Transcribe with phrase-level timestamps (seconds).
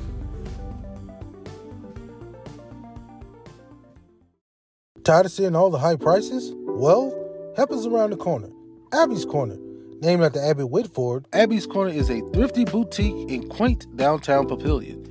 [5.04, 6.54] Tired of seeing all the high prices?
[6.64, 7.12] Well,
[7.58, 8.48] help around the corner.
[8.90, 9.58] Abby's Corner.
[10.00, 15.06] Named after Abby Whitford, Abby's Corner is a thrifty boutique in quaint downtown Papillion.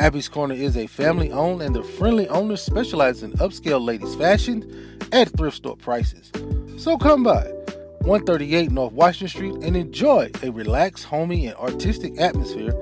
[0.00, 4.98] Abby's Corner is a family owned and the friendly owners specialize in upscale ladies' fashion
[5.12, 6.32] at thrift store prices.
[6.76, 7.44] So come by
[8.00, 12.74] 138 North Washington Street and enjoy a relaxed, homey, and artistic atmosphere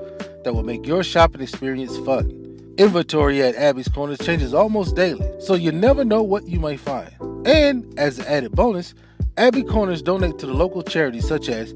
[0.43, 2.46] that will make your shopping experience fun.
[2.77, 7.11] Inventory at Abby's Corners changes almost daily, so you never know what you might find.
[7.47, 8.93] And as an added bonus,
[9.35, 11.73] Abby Corners donate to the local charities such as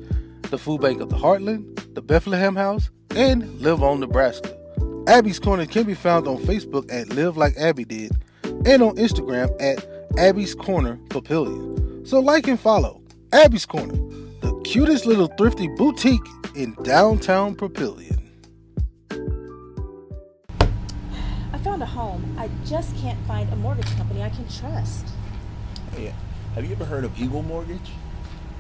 [0.52, 4.56] the Food Bank of the Heartland, the Bethlehem House, and Live On Nebraska.
[5.08, 8.12] Abby's Corner can be found on Facebook at Live Like Abby Did
[8.44, 9.84] and on Instagram at
[10.20, 12.08] Abby's Corner Papillion.
[12.08, 13.02] So like and follow
[13.34, 13.96] Abby's Corner,
[14.42, 18.21] the cutest little thrifty boutique in downtown Papillion.
[21.82, 22.36] Found a home.
[22.38, 25.06] I just can't find a mortgage company I can trust.
[25.96, 26.14] Hey,
[26.56, 27.92] have you ever heard of Eagle Mortgage?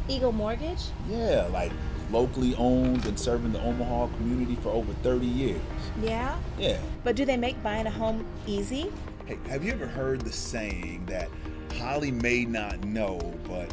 [0.07, 0.81] Eagle Mortgage?
[1.07, 1.71] Yeah, like
[2.11, 5.61] locally owned and serving the Omaha community for over 30 years.
[6.01, 6.37] Yeah.
[6.57, 6.77] Yeah.
[7.03, 8.91] But do they make buying a home easy?
[9.25, 11.29] Hey, have you ever heard the saying that
[11.77, 13.71] Holly may not know, but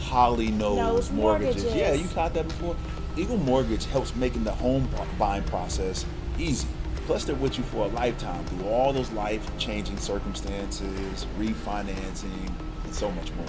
[0.00, 1.64] Holly knows, Knows mortgages?
[1.64, 1.74] mortgages.
[1.74, 2.76] Yeah, you caught that before.
[3.16, 4.88] Eagle Mortgage helps making the home
[5.18, 6.04] buying process
[6.38, 6.68] easy.
[7.08, 12.52] Plus, they're with you for a lifetime through all those life-changing circumstances, refinancing,
[12.84, 13.46] and so much more.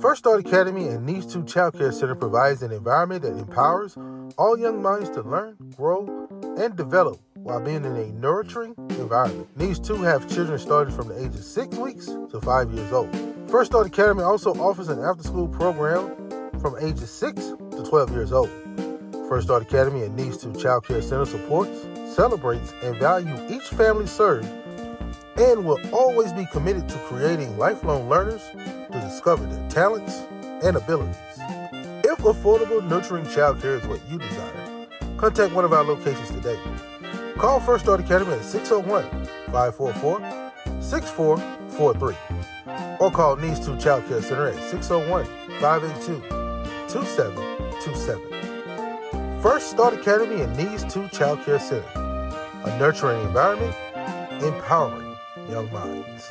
[0.00, 3.98] First Start Academy and Needs 2 Child Care Center provides an environment that empowers
[4.38, 9.48] all young minds to learn, grow, and develop while being in a nurturing environment.
[9.56, 13.10] Needs 2 have children starting from the age of 6 weeks to 5 years old.
[13.50, 16.14] First Start Academy also offers an after school program
[16.60, 18.50] from ages 6 to 12 years old.
[19.28, 24.06] First Start Academy and Needs 2 Child Care Center supports, celebrates, and value each family
[24.06, 24.48] served
[25.36, 30.22] and will always be committed to creating lifelong learners to discover their talents
[30.62, 31.16] and abilities.
[32.04, 34.86] If affordable, nurturing childcare is what you desire,
[35.16, 36.58] contact one of our locations today.
[37.40, 39.02] Call First Start Academy at 601
[39.46, 40.20] 544
[40.82, 42.14] 6443
[43.00, 45.24] or call Needs 2 Child Care Center at 601
[45.58, 46.20] 582
[46.92, 49.40] 2727.
[49.40, 51.88] First Start Academy and Needs 2 Child Care Center,
[52.66, 53.74] a nurturing environment,
[54.42, 55.16] empowering
[55.48, 56.30] young minds.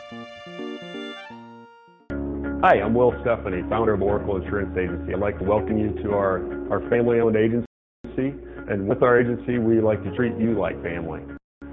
[2.61, 5.15] Hi, I'm Will Stephanie, founder of Oracle Insurance Agency.
[5.15, 7.65] I'd like to welcome you to our, our family owned agency.
[8.69, 11.21] And with our agency, we like to treat you like family.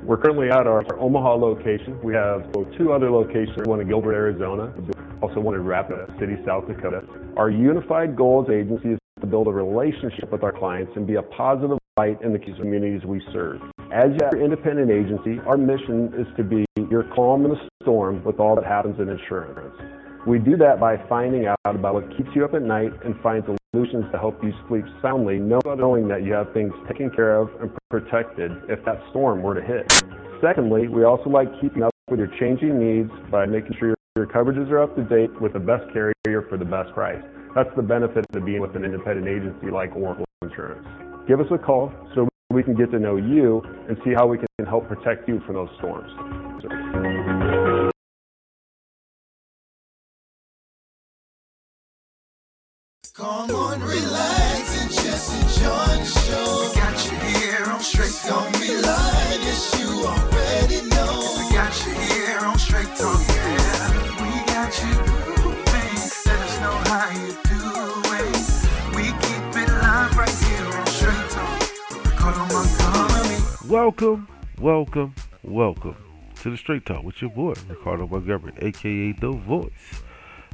[0.02, 2.00] We're currently at our, Omaha location.
[2.02, 4.72] We have two other locations, one in Gilbert, Arizona,
[5.20, 7.02] also one in Rapid City, South Dakota.
[7.37, 11.16] Our unified goal as agency is to build a relationship with our clients and be
[11.16, 13.60] a positive light in the communities we serve.
[13.92, 18.40] As your independent agency, our mission is to be your calm in the storm with
[18.40, 19.76] all that happens in insurance.
[20.26, 23.44] We do that by finding out about what keeps you up at night and find
[23.73, 27.70] solutions to help you sleep soundly, knowing that you have things taken care of and
[27.90, 29.87] protected if that storm were to hit.
[30.43, 34.69] Secondly, we also like keeping up with your changing needs by making sure your coverages
[34.69, 37.23] are up to date with the best carrier for the best price.
[37.55, 40.84] That's the benefit of being with an independent agency like Oracle Insurance.
[41.28, 44.38] Give us a call so we can get to know you and see how we
[44.38, 46.11] can help protect you from those storms.
[53.16, 56.68] Come on, relax and just enjoy the show.
[56.68, 58.44] We got you here on Straight Talk.
[58.44, 61.34] Don't be lying, yes, you already know.
[61.38, 64.20] We got you here on Straight Talk, yeah.
[64.20, 64.92] We got you.
[66.26, 68.36] Let us know how you doing.
[68.94, 72.04] We keep it live right here on Straight Talk.
[72.04, 73.38] Ricardo Montgomery.
[73.66, 74.28] Welcome,
[74.60, 75.96] welcome, welcome
[76.42, 80.02] to the Straight Talk with your boy, Ricardo Montgomery, aka The Voice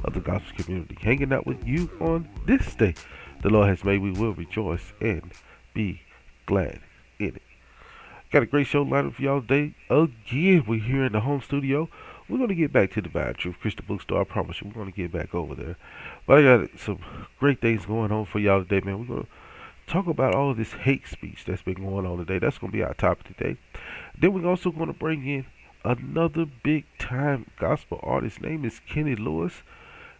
[0.03, 2.95] of the gospel community, hanging out with you on this day.
[3.41, 5.31] The Lord has made, we will rejoice and
[5.73, 6.01] be
[6.45, 6.79] glad
[7.19, 7.41] in it.
[8.31, 9.75] Got a great show lined up for y'all today.
[9.89, 11.89] Again, we're here in the home studio.
[12.27, 14.21] We're going to get back to the Vine Truth Christian Bookstore.
[14.21, 15.75] I promise you, we're going to get back over there.
[16.25, 16.99] But I got some
[17.39, 18.99] great things going on for y'all today, man.
[18.99, 22.39] We're going to talk about all this hate speech that's been going on today.
[22.39, 23.57] That's going to be our topic today.
[24.17, 25.45] Then we're also going to bring in
[25.83, 28.37] another big time gospel artist.
[28.37, 29.63] His name is Kenny Lewis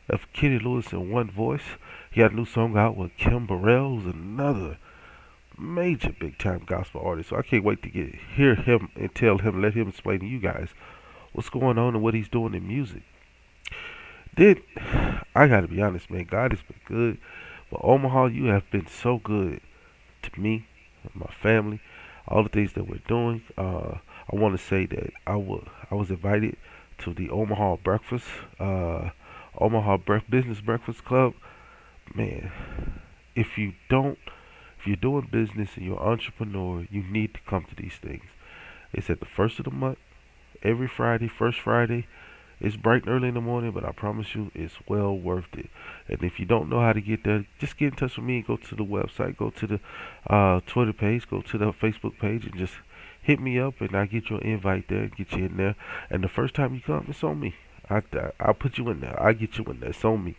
[0.10, 1.78] of Kenny Lewis in one voice.
[2.12, 4.78] He had a new song out with Kim Burrell, who's another
[5.58, 7.30] major big time gospel artist.
[7.30, 10.26] So I can't wait to get hear him and tell him, let him explain to
[10.26, 10.70] you guys
[11.32, 13.04] what's going on and what he's doing in music.
[14.36, 14.62] Then
[15.36, 17.18] I gotta be honest, man, God has been good.
[17.72, 19.62] But Omaha, you have been so good
[20.22, 20.68] to me
[21.04, 21.82] and my family.
[22.28, 23.44] All the things that we're doing.
[23.58, 23.98] Uh,
[24.32, 26.58] I want to say that I was I was invited
[27.00, 28.28] to the Omaha breakfast.
[28.60, 29.10] Uh,
[29.60, 29.98] Omaha
[30.30, 31.34] Business Breakfast Club,
[32.16, 32.52] man,
[33.36, 34.18] if you don't,
[34.80, 38.26] if you're doing business and you're an entrepreneur, you need to come to these things.
[38.92, 40.00] It's at the first of the month,
[40.62, 42.08] every Friday, first Friday.
[42.60, 45.70] It's bright and early in the morning, but I promise you, it's well worth it.
[46.08, 48.42] And if you don't know how to get there, just get in touch with me
[48.42, 49.80] go to the website, go to the
[50.28, 52.74] uh, Twitter page, go to the Facebook page, and just
[53.22, 55.76] hit me up, and I'll get you an invite there, and get you in there.
[56.10, 57.56] And the first time you come, it's on me.
[57.90, 58.02] I,
[58.40, 59.22] I'll put you in there.
[59.22, 59.90] I'll get you in there.
[59.90, 60.36] It's on me.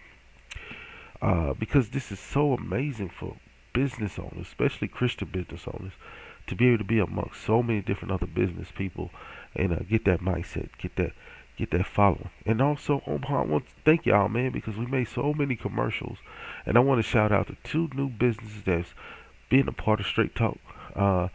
[1.20, 3.37] Uh, because this is so amazing for
[3.73, 5.93] business owners, especially Christian business owners,
[6.46, 9.11] to be able to be amongst so many different other business people
[9.55, 11.13] and uh, get that mindset, get that,
[11.56, 12.31] get that following.
[12.44, 16.19] And also, Omaha, I want to thank y'all, man, because we made so many commercials,
[16.67, 18.94] and I want to shout out to two new businesses that's
[19.48, 20.58] being a part of Straight Talk.
[20.94, 21.29] Uh,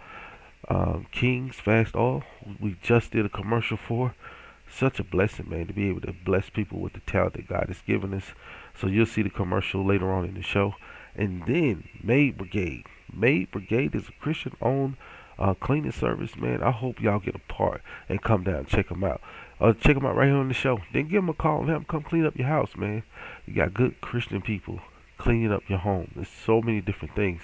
[0.67, 2.23] um, Kings Fast Oil.
[2.59, 4.13] we just did a commercial for
[4.71, 7.65] such a blessing, man, to be able to bless people with the talent that God
[7.67, 8.33] has given us.
[8.79, 10.75] So you'll see the commercial later on in the show.
[11.15, 12.85] And then Maid Brigade.
[13.11, 14.95] Maid Brigade is a Christian owned
[15.37, 16.61] uh, cleaning service, man.
[16.61, 19.21] I hope y'all get a part and come down and check them out.
[19.59, 20.79] Uh, check them out right here on the show.
[20.93, 23.03] Then give them a call and have them come clean up your house, man.
[23.45, 24.79] You got good Christian people
[25.17, 26.11] cleaning up your home.
[26.15, 27.41] There's so many different things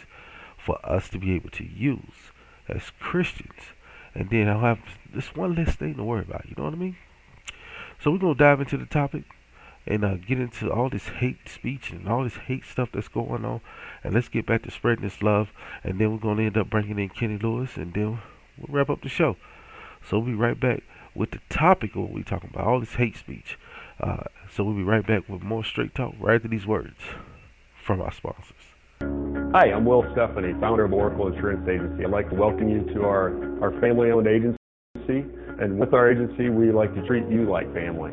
[0.58, 2.32] for us to be able to use
[2.68, 3.74] as Christians.
[4.14, 4.80] And then I'll have
[5.14, 6.46] this one less thing to worry about.
[6.46, 6.96] You know what I mean?
[8.06, 9.24] So we're gonna dive into the topic
[9.88, 13.44] and uh, get into all this hate speech and all this hate stuff that's going
[13.44, 13.62] on,
[14.04, 15.50] and let's get back to spreading this love.
[15.84, 18.20] And then we're gonna end up bringing in Kenny Lewis, and then
[18.60, 19.38] we'll wrap up the show.
[20.08, 20.84] So we'll be right back
[21.16, 23.58] with the topic of what we're talking about, all this hate speech.
[24.00, 27.00] Uh, so we'll be right back with more straight talk right after these words
[27.84, 28.54] from our sponsors.
[29.02, 32.06] Hi, I'm Will Stephanie, founder of Oracle Insurance Agency.
[32.06, 35.26] I'd like to welcome you to our, our family owned agency.
[35.60, 38.12] And with our agency, we like to treat you like family.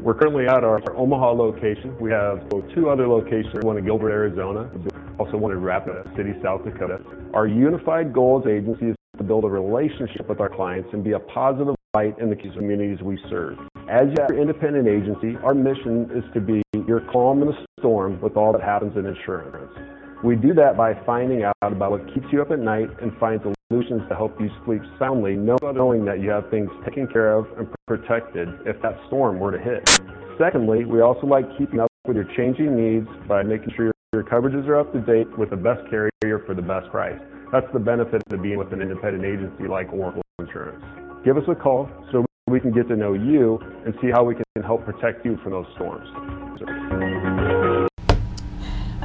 [0.00, 1.94] We're currently at our, our Omaha location.
[2.00, 4.70] We have two other locations, one in Gilbert, Arizona,
[5.18, 7.00] also one in Rapid City, South Dakota.
[7.34, 11.12] Our unified goal as agency is to build a relationship with our clients and be
[11.12, 13.58] a positive light in the communities we serve.
[13.90, 18.36] As your independent agency, our mission is to be your calm in the storm with
[18.36, 19.97] all that happens in insurance.
[20.24, 23.40] We do that by finding out about what keeps you up at night and find
[23.70, 27.68] solutions to help you sleep soundly, knowing that you have things taken care of and
[27.86, 29.88] protected if that storm were to hit.
[30.36, 34.66] Secondly, we also like keeping up with your changing needs by making sure your coverages
[34.66, 37.20] are up to date with the best carrier for the best price.
[37.52, 40.82] That's the benefit of being with an independent agency like Oracle Insurance.
[41.24, 44.34] Give us a call so we can get to know you and see how we
[44.34, 46.08] can help protect you from those storms.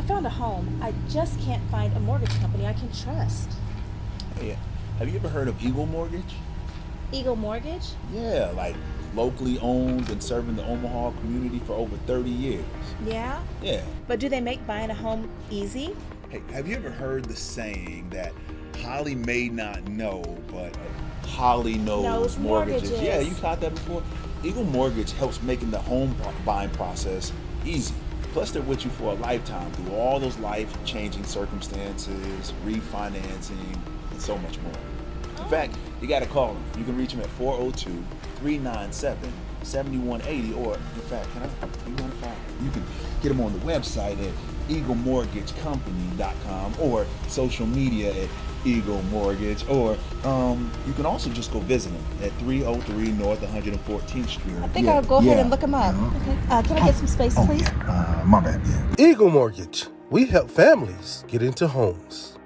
[0.03, 0.81] I found a home.
[0.81, 3.49] I just can't find a mortgage company I can trust.
[4.37, 4.57] Hey,
[4.99, 6.35] have you ever heard of Eagle Mortgage?
[7.13, 7.85] Eagle Mortgage?
[8.11, 8.75] Yeah, like
[9.15, 12.65] locally owned and serving the Omaha community for over 30 years.
[13.05, 13.41] Yeah?
[13.61, 13.81] Yeah.
[14.05, 15.95] But do they make buying a home easy?
[16.29, 18.33] Hey, have you ever heard the saying that
[18.81, 20.75] Holly may not know, but
[21.25, 22.89] Holly knows, Knows mortgages?
[22.91, 23.01] mortgages.
[23.01, 24.03] Yeah, you caught that before?
[24.43, 27.31] Eagle Mortgage helps making the home buying process
[27.63, 27.93] easy.
[28.33, 33.77] Plus, they're with you for a lifetime through all those life changing circumstances, refinancing,
[34.09, 34.73] and so much more.
[35.37, 36.63] In fact, you got to call them.
[36.79, 37.91] You can reach them at 402
[38.37, 40.53] 397 7180.
[40.55, 41.49] Or, in fact, can I?
[41.87, 42.33] You want to call?
[42.63, 42.83] You can
[43.21, 44.33] get them on the website at
[44.67, 48.29] eaglemortgagecompany.com or social media at
[48.65, 49.67] Eagle Mortgage.
[49.67, 54.55] Or um, you can also just go visit them at 303 North 114th Street.
[54.61, 55.95] I think I'll go ahead and look them up.
[56.21, 56.37] Okay.
[56.49, 57.67] Uh, can I get some space, please?
[57.67, 59.05] Uh, my bad, yeah.
[59.05, 59.87] Eagle Mortgage.
[60.09, 62.37] We help families get into homes.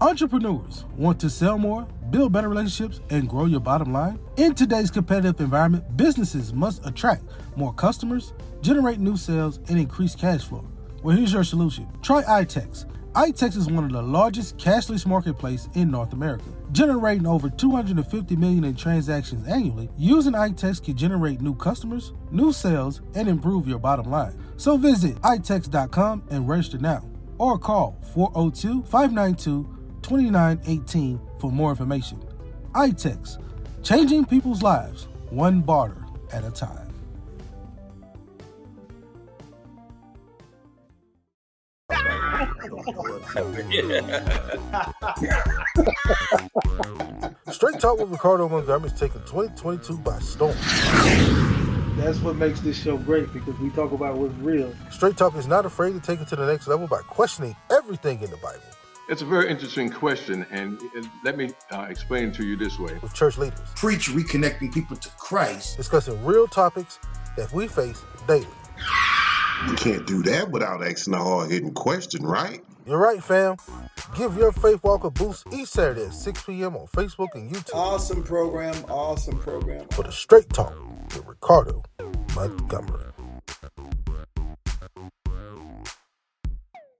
[0.00, 4.18] Entrepreneurs want to sell more, build better relationships, and grow your bottom line?
[4.36, 7.22] In today's competitive environment, businesses must attract
[7.54, 10.64] more customers, generate new sales, and increase cash flow.
[11.04, 11.86] Well, here's your solution.
[12.02, 12.91] Try iTex.
[13.14, 18.64] iTex is one of the largest cashless marketplace in North America, generating over 250 million
[18.64, 19.90] in transactions annually.
[19.98, 24.42] Using iTex can generate new customers, new sales, and improve your bottom line.
[24.56, 27.04] So visit itex.com and register now,
[27.36, 32.18] or call 402 592 2918 for more information.
[32.72, 33.36] iTex,
[33.82, 36.02] changing people's lives one barter
[36.32, 36.81] at a time.
[47.50, 50.56] Straight Talk with Ricardo Montgomery is taking 2022 by storm.
[51.96, 54.74] That's what makes this show great because we talk about what's real.
[54.90, 58.20] Straight Talk is not afraid to take it to the next level by questioning everything
[58.22, 58.62] in the Bible
[59.08, 60.80] It's a very interesting question, and
[61.24, 62.98] let me uh, explain to you this way.
[63.02, 65.76] with church leaders, Preach reconnecting people to Christ.
[65.76, 66.98] discussing real topics
[67.36, 68.46] that we face daily.
[69.68, 72.62] You can't do that without asking a hard hitting question, right?
[72.86, 73.56] You're right, fam.
[74.16, 76.76] Give your faith walk a boost each Saturday at 6 p.m.
[76.76, 78.74] on Facebook and YouTube Awesome program.
[78.88, 79.86] Awesome program.
[79.92, 80.74] for the Straight Talk
[81.14, 81.82] with Ricardo
[82.34, 83.11] Montgomery.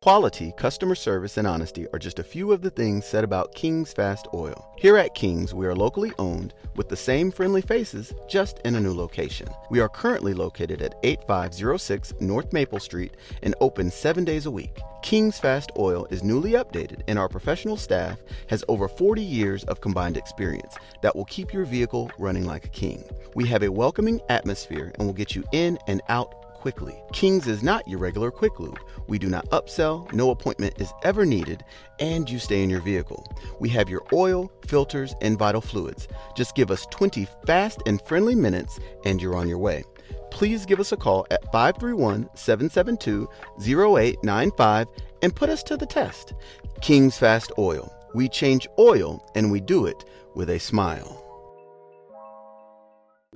[0.02, 3.92] Quality, customer service, and honesty are just a few of the things said about King's
[3.92, 4.68] Fast Oil.
[4.76, 8.80] Here at King's, we are locally owned with the same friendly faces, just in a
[8.80, 9.46] new location.
[9.70, 14.76] We are currently located at 8506 North Maple Street and open seven days a week.
[15.04, 18.18] King's Fast Oil is newly updated, and our professional staff
[18.48, 22.70] has over 40 years of combined experience that will keep your vehicle running like a
[22.70, 23.04] king.
[23.36, 27.02] We have a welcoming atmosphere and will get you in and out quickly.
[27.12, 28.78] King's is not your regular quick lube.
[29.08, 31.64] We do not upsell, no appointment is ever needed,
[31.98, 33.26] and you stay in your vehicle.
[33.58, 36.06] We have your oil, filters, and vital fluids.
[36.36, 39.82] Just give us 20 fast and friendly minutes, and you're on your way.
[40.30, 43.28] Please give us a call at 531 772
[43.58, 44.86] 0895
[45.22, 46.32] and put us to the test.
[46.80, 47.92] King's Fast Oil.
[48.14, 50.04] We change oil and we do it
[50.36, 51.18] with a smile.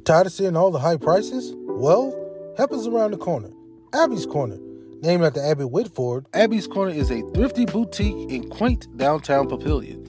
[0.05, 1.53] Tired of seeing all the high prices?
[1.67, 2.26] Well,
[2.59, 3.51] is around the corner.
[3.95, 4.59] Abby's Corner.
[5.03, 10.03] Named after Abby Whitford, Abby's Corner is a thrifty boutique in quaint downtown Papillion.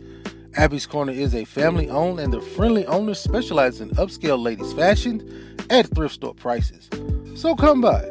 [0.55, 5.55] Abby's Corner is a family owned and the friendly owners specialize in upscale ladies' fashion
[5.69, 6.89] at thrift store prices.
[7.35, 8.01] So come by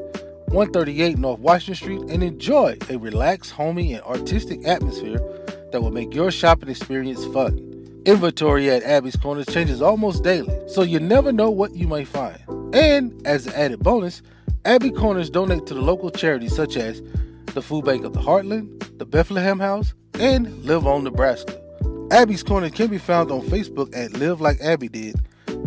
[0.48, 5.18] 138 North Washington Street and enjoy a relaxed, homey, and artistic atmosphere
[5.72, 7.58] that will make your shopping experience fun.
[8.04, 12.38] Inventory at Abby's Corner changes almost daily, so you never know what you may find.
[12.76, 14.20] And as an added bonus,
[14.66, 17.00] Abby Corners donate to the local charities such as
[17.54, 21.58] the Food Bank of the Heartland, the Bethlehem House, and Live On Nebraska.
[22.10, 25.16] Abby's Corner can be found on Facebook at Live Like Abby Did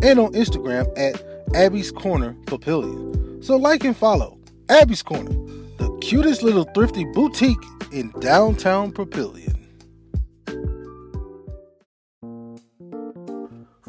[0.03, 1.19] and on Instagram at
[1.55, 3.43] Abby's Corner Papillion.
[3.43, 4.37] So like and follow
[4.69, 5.31] Abby's Corner,
[5.79, 7.57] the cutest little thrifty boutique
[7.91, 9.58] in downtown Papillion.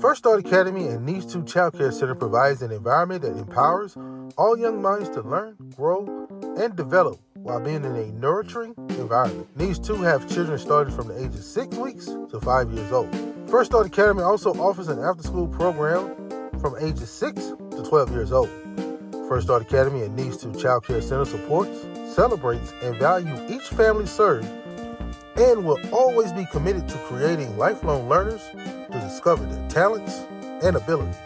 [0.01, 3.99] First Start Academy and Needs 2 Child Care Center provides an environment that empowers
[4.39, 6.27] all young minds to learn, grow,
[6.57, 9.55] and develop while being in a nurturing environment.
[9.59, 13.15] Needs 2 have children starting from the age of 6 weeks to 5 years old.
[13.51, 16.17] First Start Academy also offers an after school program
[16.61, 18.49] from ages 6 to 12 years old.
[19.29, 24.07] First Start Academy and Needs 2 Child Care Center supports, celebrates, and values each family
[24.07, 24.49] served
[25.37, 28.41] and will always be committed to creating lifelong learners
[28.91, 30.25] to discover their talents
[30.63, 31.17] and abilities.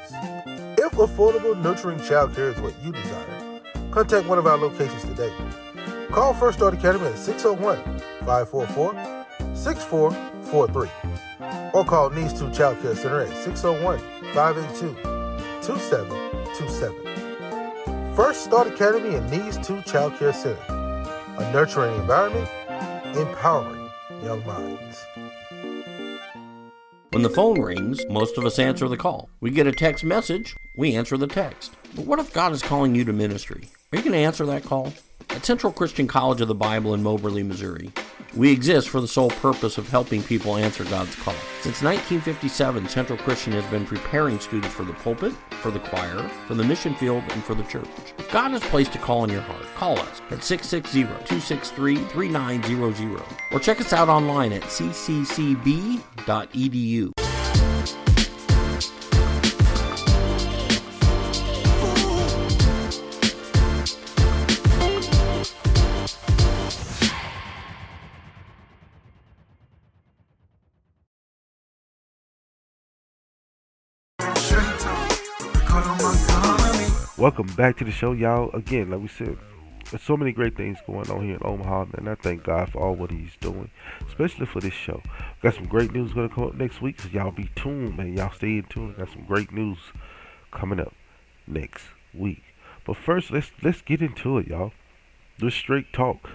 [0.78, 5.32] If affordable, nurturing childcare is what you desire, contact one of our locations today.
[6.10, 8.94] Call First Start Academy at 601 544
[9.54, 10.88] 6443
[11.72, 13.98] or call Needs 2 Child Care Center at 601
[14.32, 14.94] 582
[15.62, 17.14] 2727.
[18.14, 22.48] First Start Academy and Needs 2 Child Care Center, a nurturing environment,
[23.16, 23.90] empowering
[24.22, 25.04] young minds.
[27.14, 29.28] When the phone rings, most of us answer the call.
[29.40, 31.72] We get a text message, we answer the text.
[31.94, 33.68] But what if God is calling you to ministry?
[33.92, 34.92] Are you going to answer that call?
[35.30, 37.90] At Central Christian College of the Bible in Moberly, Missouri,
[38.34, 41.34] we exist for the sole purpose of helping people answer God's call.
[41.60, 46.54] Since 1957, Central Christian has been preparing students for the pulpit, for the choir, for
[46.54, 47.86] the mission field, and for the church.
[48.18, 53.80] If God has placed a call in your heart, call us at 660-263-3900 or check
[53.80, 56.00] us out online at cccb.edu.
[77.24, 78.50] Welcome back to the show, y'all.
[78.54, 79.38] Again, like we said,
[79.90, 82.82] there's so many great things going on here in Omaha, and I thank God for
[82.82, 83.70] all what He's doing,
[84.06, 85.00] especially for this show.
[85.42, 88.14] Got some great news going to come up next week, so y'all be tuned, man.
[88.14, 88.94] Y'all stay in tune.
[88.98, 89.78] Got some great news
[90.52, 90.92] coming up
[91.46, 92.42] next week.
[92.86, 94.72] But first, let's let's get into it, y'all.
[95.38, 96.28] The straight talk.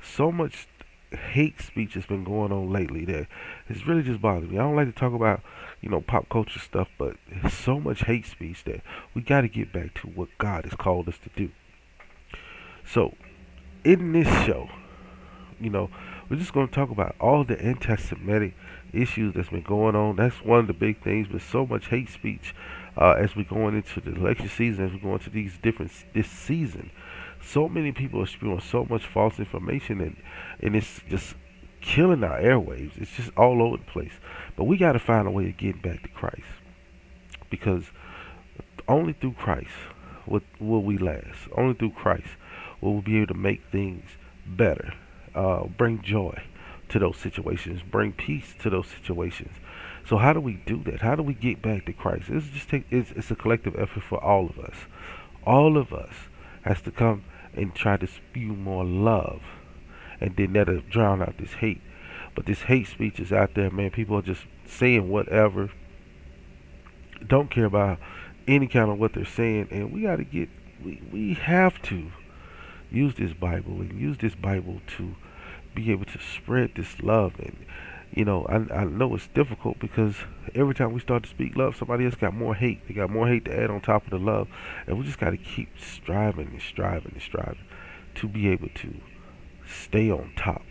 [0.00, 0.68] So much
[1.10, 3.26] hate speech has been going on lately that
[3.68, 4.58] it's really just bothering me.
[4.58, 5.42] I don't like to talk about,
[5.80, 7.16] you know, pop culture stuff, but
[7.50, 8.82] so much hate speech that
[9.14, 11.50] we got to get back to what God has called us to do.
[12.84, 13.14] So,
[13.84, 14.68] in this show,
[15.60, 15.90] you know,
[16.28, 18.54] we're just going to talk about all the anti-Semitic
[18.92, 20.16] issues that's been going on.
[20.16, 22.54] That's one of the big things, but so much hate speech
[22.96, 26.28] uh, as we're going into the election season, as we're going to these different this
[26.28, 26.90] season
[27.42, 30.16] so many people are spewing so much false information and
[30.60, 31.34] and it's just
[31.80, 32.92] killing our airwaves.
[32.96, 34.12] It's just all over the place.
[34.56, 36.42] But we got to find a way of getting back to Christ
[37.50, 37.84] because
[38.88, 39.70] only through Christ
[40.26, 41.48] will, we last.
[41.56, 42.28] Only through Christ
[42.80, 44.04] will we be able to make things
[44.46, 44.94] better,
[45.34, 46.42] uh, bring joy
[46.88, 49.52] to those situations, bring peace to those situations.
[50.08, 51.02] So how do we do that?
[51.02, 52.26] How do we get back to Christ?
[52.28, 54.74] It's just take it's, it's a collective effort for all of us.
[55.44, 56.14] All of us
[56.62, 59.42] has to come and try to spew more love
[60.20, 61.80] and then that'll drown out this hate.
[62.34, 63.90] But this hate speech is out there, man.
[63.90, 65.70] People are just saying whatever.
[67.26, 67.98] Don't care about
[68.46, 69.68] any kind of what they're saying.
[69.70, 70.48] And we gotta get
[70.84, 72.10] we, we have to
[72.90, 75.14] use this Bible and use this Bible to
[75.74, 77.66] be able to spread this love and
[78.12, 80.16] you know, I, I know it's difficult because
[80.54, 82.86] every time we start to speak love, somebody else got more hate.
[82.88, 84.48] They got more hate to add on top of the love.
[84.86, 87.64] And we just got to keep striving and striving and striving
[88.16, 88.94] to be able to
[89.68, 90.62] stay on top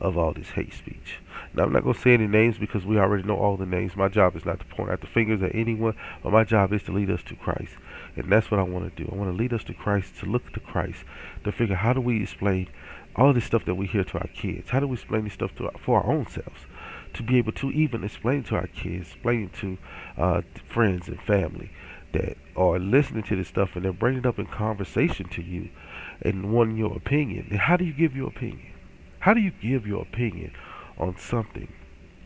[0.00, 1.20] of all this hate speech.
[1.54, 3.94] Now, I'm not going to say any names because we already know all the names.
[3.94, 6.82] My job is not to point out the fingers at anyone, but my job is
[6.84, 7.74] to lead us to Christ.
[8.16, 9.08] And that's what I want to do.
[9.10, 11.04] I want to lead us to Christ, to look to Christ,
[11.44, 12.68] to figure how do we explain
[13.14, 14.70] all this stuff that we hear to our kids?
[14.70, 16.66] How do we explain this stuff to our, for our own selves?
[17.14, 19.78] To be able to even explain to our kids, explain to
[20.16, 21.70] uh, friends and family
[22.12, 25.70] that are listening to this stuff and then bring it up in conversation to you
[26.24, 27.50] and wanting your opinion.
[27.50, 28.72] How do you give your opinion?
[29.20, 30.52] How do you give your opinion
[30.98, 31.72] on something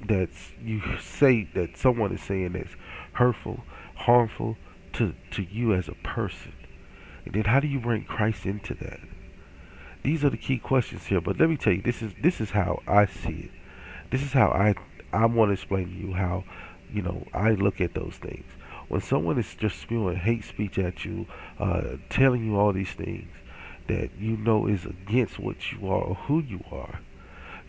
[0.07, 2.75] that's you say that someone is saying that's
[3.13, 3.65] hurtful,
[3.97, 4.57] harmful
[4.95, 6.53] to to you as a person?
[7.25, 9.01] And then how do you bring Christ into that?
[10.03, 11.21] These are the key questions here.
[11.21, 13.51] But let me tell you, this is this is how I see it.
[14.11, 14.75] This is how I
[15.13, 16.45] I want to explain to you how
[16.93, 18.47] you know I look at those things.
[18.89, 21.27] When someone is just spewing hate speech at you,
[21.59, 23.29] uh, telling you all these things
[23.89, 27.01] that you know is against what you are or who you are,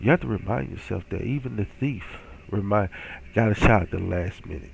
[0.00, 2.04] you have to remind yourself that even the thief
[2.50, 2.90] remind
[3.34, 4.72] got a shot at the last minute.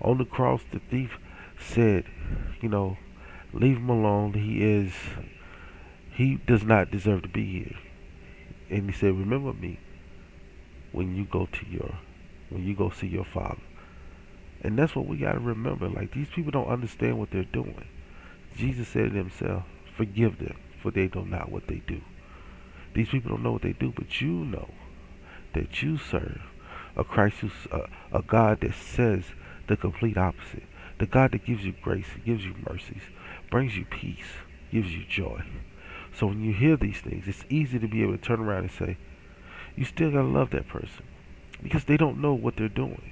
[0.00, 1.18] On the cross, the thief
[1.58, 2.04] said,
[2.60, 2.98] you know,
[3.52, 4.34] leave him alone.
[4.34, 4.92] He is
[6.14, 7.76] he does not deserve to be here.
[8.70, 9.78] And he said, Remember me
[10.92, 11.98] when you go to your
[12.50, 13.62] when you go see your father.
[14.60, 15.88] And that's what we gotta remember.
[15.88, 17.84] Like these people don't understand what they're doing.
[18.56, 19.64] Jesus said to himself,
[19.96, 22.00] Forgive them, for they know not what they do.
[22.94, 24.70] These people don't know what they do, but you know
[25.54, 26.40] that you serve
[26.96, 29.24] a Christ who's a, a God that says
[29.66, 30.64] the complete opposite.
[30.98, 33.02] The God that gives you grace, gives you mercies,
[33.50, 34.26] brings you peace,
[34.70, 35.44] gives you joy.
[36.16, 38.70] So when you hear these things, it's easy to be able to turn around and
[38.70, 38.96] say,
[39.76, 41.04] you still gotta love that person
[41.62, 43.10] because they don't know what they're doing.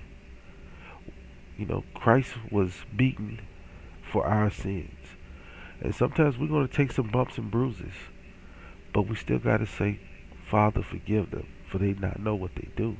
[1.58, 3.40] You know, Christ was beaten
[4.10, 4.90] for our sins.
[5.82, 7.92] And sometimes we're going to take some bumps and bruises,
[8.94, 9.98] but we still got to say,
[10.48, 12.96] Father, forgive them, for they not know what they do.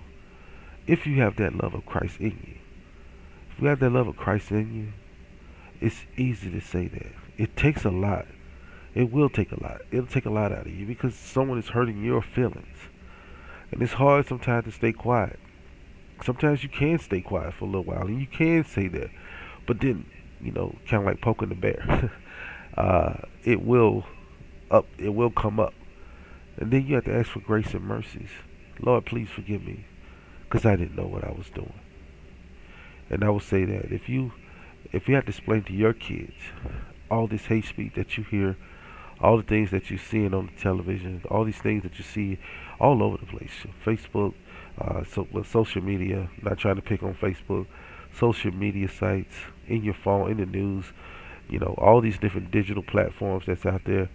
[0.86, 2.56] If you have that love of Christ in you,
[3.52, 4.92] if you have that love of Christ in you,
[5.80, 7.12] it's easy to say that.
[7.36, 8.26] It takes a lot.
[8.94, 9.82] It will take a lot.
[9.92, 12.88] It'll take a lot out of you because someone is hurting your feelings.
[13.70, 15.38] And it's hard sometimes to stay quiet.
[16.24, 19.10] Sometimes you can stay quiet for a little while and you can say that.
[19.66, 20.04] But then,
[20.40, 22.10] you know, kind of like poking the bear.
[22.76, 24.04] uh, it will
[24.70, 24.86] up.
[24.98, 25.74] It will come up,
[26.56, 28.30] and then you have to ask for grace and mercies.
[28.80, 29.84] Lord, please forgive me,
[30.44, 31.74] because I didn't know what I was doing.
[33.10, 34.32] And I will say that if you,
[34.92, 36.32] if you have to explain to your kids
[37.10, 38.56] all this hate speech that you hear,
[39.20, 42.38] all the things that you're seeing on the television, all these things that you see
[42.80, 43.52] all over the place,
[43.84, 44.34] Facebook,
[44.80, 46.30] uh, so, social media.
[46.42, 47.66] Not trying to pick on Facebook,
[48.18, 49.34] social media sites,
[49.68, 50.86] in your phone, in the news
[51.52, 54.08] you know, all these different digital platforms that's out there,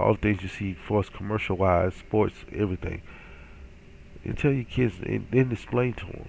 [0.00, 3.02] all the things you see for us commercial wise, sports, everything.
[4.24, 6.28] And tell your kids and then explain to them,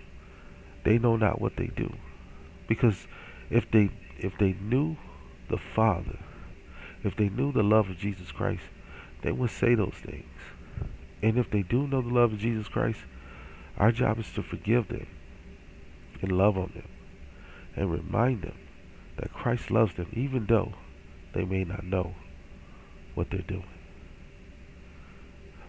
[0.85, 1.91] they know not what they do,
[2.67, 3.07] because
[3.49, 3.89] if they
[4.19, 4.95] if they knew
[5.49, 6.19] the Father,
[7.03, 8.63] if they knew the love of Jesus Christ,
[9.23, 10.29] they would say those things.
[11.23, 12.99] And if they do know the love of Jesus Christ,
[13.77, 15.07] our job is to forgive them
[16.21, 16.87] and love on them
[17.75, 18.57] and remind them
[19.17, 20.73] that Christ loves them even though
[21.33, 22.15] they may not know
[23.15, 23.67] what they're doing.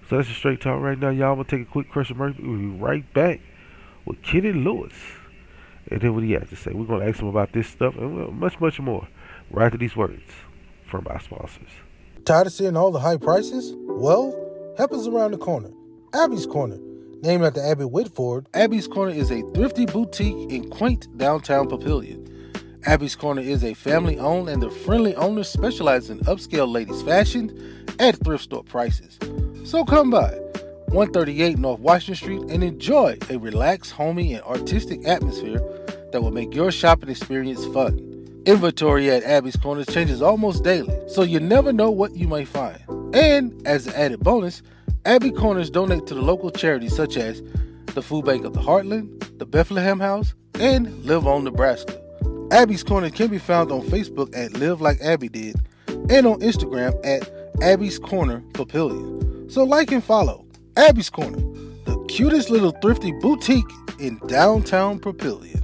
[0.09, 1.33] So that's a straight talk right now, y'all.
[1.33, 2.37] I'm gonna take a quick question break.
[2.38, 3.40] We'll be right back
[4.04, 4.92] with Kenny Lewis.
[5.90, 6.72] And then what he has to say.
[6.72, 9.07] We're gonna ask him about this stuff and much, much more.
[9.50, 10.22] Right to these words
[10.85, 11.68] from our sponsors.
[12.24, 13.74] Tired of seeing all the high prices?
[13.76, 15.70] Well, help is around the corner.
[16.14, 16.78] Abby's Corner.
[17.22, 22.23] Named after Abby Whitford, Abby's Corner is a thrifty boutique in quaint downtown Papillion.
[22.87, 27.87] Abby's Corner is a family owned and the friendly owners specialize in upscale ladies' fashion
[27.99, 29.18] at thrift store prices.
[29.64, 30.31] So come by
[30.88, 35.61] 138 North Washington Street and enjoy a relaxed, homey, and artistic atmosphere
[36.12, 37.99] that will make your shopping experience fun.
[38.44, 42.79] Inventory at Abby's Corner changes almost daily, so you never know what you may find.
[43.14, 44.62] And as an added bonus,
[45.07, 47.42] Abby Corners donate to the local charities such as
[47.94, 52.03] the Food Bank of the Heartland, the Bethlehem House, and Live On Nebraska.
[52.50, 55.57] Abby's Corner can be found on Facebook at Live Like Abby Did
[55.88, 57.30] and on Instagram at
[57.62, 59.50] Abby's Corner Papillion.
[59.50, 61.38] So like and follow Abby's Corner,
[61.85, 65.62] the cutest little thrifty boutique in downtown Papillion.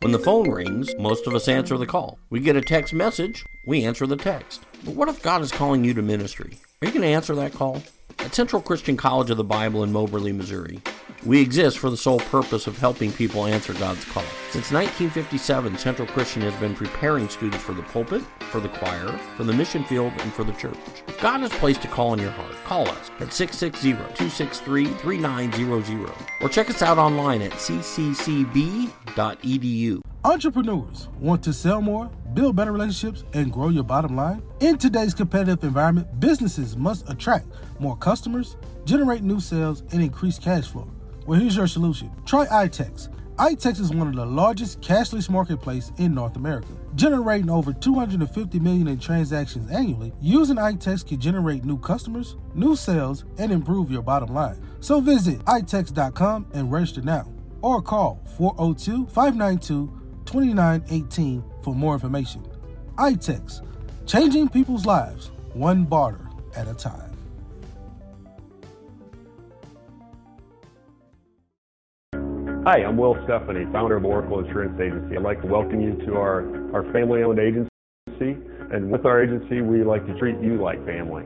[0.00, 2.18] When the phone rings, most of us answer the call.
[2.30, 4.62] We get a text message, we answer the text.
[4.84, 6.58] But what if God is calling you to ministry?
[6.80, 7.82] Are you going to answer that call?
[8.20, 10.80] At Central Christian College of the Bible in Moberly, Missouri,
[11.24, 14.24] we exist for the sole purpose of helping people answer God's call.
[14.50, 19.44] Since 1957, Central Christian has been preparing students for the pulpit, for the choir, for
[19.44, 20.74] the mission field, and for the church.
[21.06, 26.70] If God has placed a call in your heart, call us at 660-263-3900 or check
[26.70, 28.90] us out online at cccb.edu.
[30.24, 34.42] Entrepreneurs want to sell more, build better relationships, and grow your bottom line?
[34.58, 37.46] In today's competitive environment, businesses must attract
[37.78, 40.90] more customers, generate new sales, and increase cash flow.
[41.24, 42.10] Well, here's your solution.
[42.26, 43.10] Try iTex.
[43.36, 48.88] iTex is one of the largest cashless marketplace in North America, generating over 250 million
[48.88, 50.12] in transactions annually.
[50.20, 54.60] Using iTex can generate new customers, new sales, and improve your bottom line.
[54.80, 58.74] So visit itex.com and register now, or call oh
[60.30, 62.46] 402-592-2918 for more information.
[62.96, 63.66] iTex,
[64.06, 67.08] changing people's lives one barter at a time.
[72.64, 75.16] Hi, I'm Will Stephanie, founder of Oracle Insurance Agency.
[75.16, 77.70] I'd like to welcome you to our, our family owned agency.
[78.20, 81.24] And with our agency, we like to treat you like family.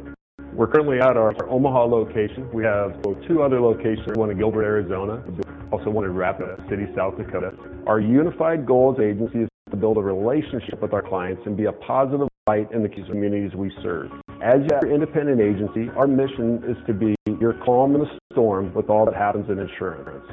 [0.55, 2.47] We're currently at our, Omaha location.
[2.53, 5.25] We have two other locations, one in Gilbert, Arizona,
[5.73, 7.53] also one in Rapid City, South Dakota.
[7.87, 11.65] Our unified goal as agency is to build a relationship with our clients and be
[11.65, 14.11] a positive light in the communities we serve.
[14.43, 18.91] As your independent agency, our mission is to be your calm in the storm with
[18.91, 20.27] all that happens in insurance.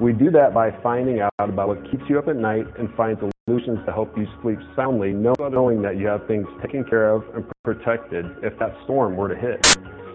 [0.00, 3.18] We do that by finding out about what keeps you up at night and find
[3.48, 7.44] solutions to help you sleep soundly, knowing that you have things taken care of and
[7.64, 9.64] protected if that storm were to hit.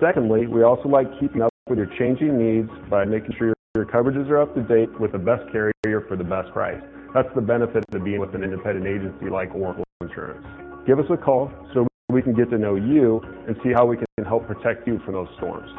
[0.02, 4.30] Secondly, we also like keeping up with your changing needs by making sure your coverages
[4.30, 6.82] are up to date with the best carrier for the best price.
[7.14, 10.46] That's the benefit of being with an independent agency like Oracle Insurance.
[10.86, 13.96] Give us a call so we can get to know you and see how we
[13.96, 15.72] can help protect you from those storms.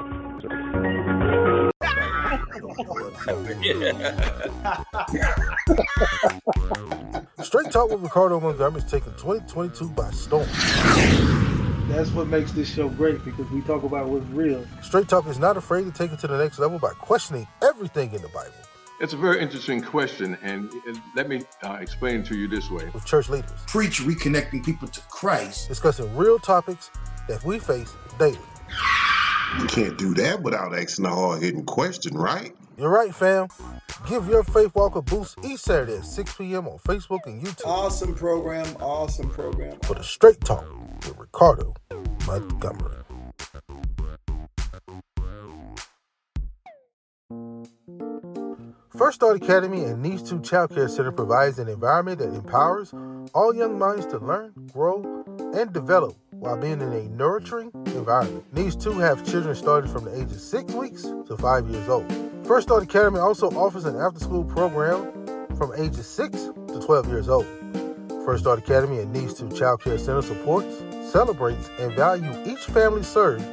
[7.42, 10.48] Straight Talk with Ricardo Montgomery is taking 2022 by storm.
[11.88, 14.64] That's what makes this show great because we talk about what's real.
[14.82, 18.14] Straight Talk is not afraid to take it to the next level by questioning everything
[18.14, 18.54] in the Bible.
[19.02, 20.72] It's a very interesting question, and
[21.14, 22.88] let me uh, explain to you this way.
[22.94, 25.68] With church leaders, Preach reconnecting people to Christ.
[25.68, 26.90] discussing real topics
[27.28, 28.38] that we face daily.
[29.60, 32.54] You can't do that without asking a hard hitting question, right?
[32.78, 33.48] You're right, fam.
[34.08, 36.66] Give your faith walk a boost each Saturday at 6 p.m.
[36.66, 38.66] on Facebook and YouTube Awesome program.
[38.80, 39.78] Awesome program.
[39.84, 40.64] for the Straight Talk
[41.04, 41.74] with Ricardo
[42.26, 42.96] Montgomery.
[48.96, 52.92] First Start Academy and Needs 2 Child Care Center provides an environment that empowers
[53.34, 58.44] all young minds to learn, grow, and develop while being in a nurturing environment.
[58.52, 62.12] Needs 2 have children starting from the age of 6 weeks to 5 years old.
[62.44, 65.12] First Start Academy also offers an after school program
[65.56, 67.46] from ages 6 to 12 years old.
[68.24, 73.04] First Start Academy and Needs 2 Child Care Center supports, celebrates, and values each family
[73.04, 73.44] served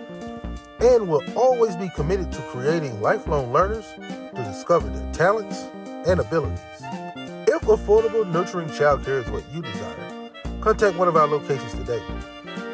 [0.79, 5.67] and will always be committed to creating lifelong learners to discover their talents
[6.07, 6.59] and abilities.
[7.47, 12.01] If affordable, nurturing child care is what you desire, contact one of our locations today.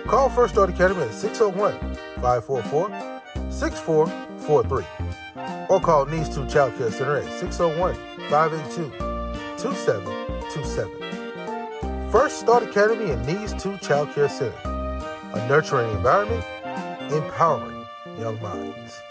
[0.07, 1.73] Call First Start Academy at 601
[2.21, 4.85] 544 6443
[5.67, 7.95] or call Needs 2 Child Care Center at 601
[8.29, 8.91] 582
[9.57, 12.11] 2727.
[12.11, 14.55] First Start Academy and Needs 2 Child Care Center,
[15.33, 16.45] a nurturing environment,
[17.11, 17.83] empowering
[18.19, 19.01] young minds.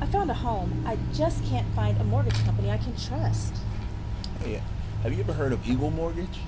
[0.00, 0.82] I found a home.
[0.86, 3.54] I just can't find a mortgage company I can trust.
[4.42, 4.62] Hey,
[5.02, 6.38] have you ever heard of Eagle Mortgage?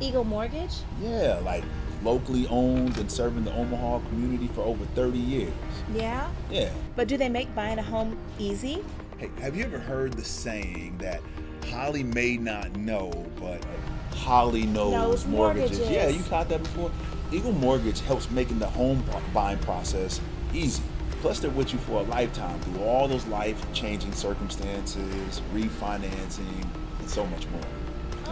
[0.00, 0.74] Eagle Mortgage?
[1.00, 1.64] Yeah, like
[2.02, 5.52] locally owned and serving the Omaha community for over 30 years.
[5.94, 6.28] Yeah?
[6.50, 6.70] Yeah.
[6.94, 8.84] But do they make buying a home easy?
[9.18, 11.20] Hey, have you ever heard the saying that
[11.70, 13.64] Holly may not know, but
[14.14, 15.78] Holly knows, Knows mortgages?
[15.78, 15.90] mortgages.
[15.90, 16.90] Yeah, you caught that before?
[17.32, 19.02] Eagle Mortgage helps making the home
[19.34, 20.20] buying process
[20.54, 20.82] easy.
[21.22, 26.64] Plus, they're with you for a lifetime through all those life changing circumstances, refinancing,
[27.00, 27.62] and so much more.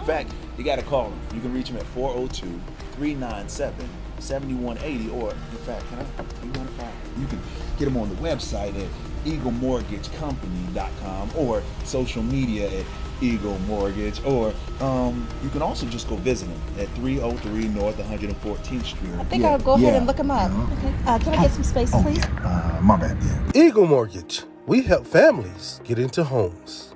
[0.04, 1.18] In fact, you got to call them.
[1.32, 2.60] You can reach them at 402
[2.96, 3.88] 397
[4.18, 5.10] 7180.
[5.10, 6.02] Or, in fact, can I?
[6.44, 7.40] You, want to find, you can
[7.78, 8.86] get them on the website at
[9.24, 12.84] eaglemortgagecompany.com or social media at
[13.22, 14.22] Eagle Mortgage.
[14.26, 19.14] Or um, you can also just go visit them at 303 North 114th Street.
[19.14, 20.50] I think I'll go ahead and look them up.
[20.50, 20.92] Okay.
[21.06, 22.22] Uh, can I get some space, please?
[22.22, 23.52] Uh, my bad, yeah.
[23.54, 24.42] Eagle Mortgage.
[24.66, 26.93] We help families get into homes.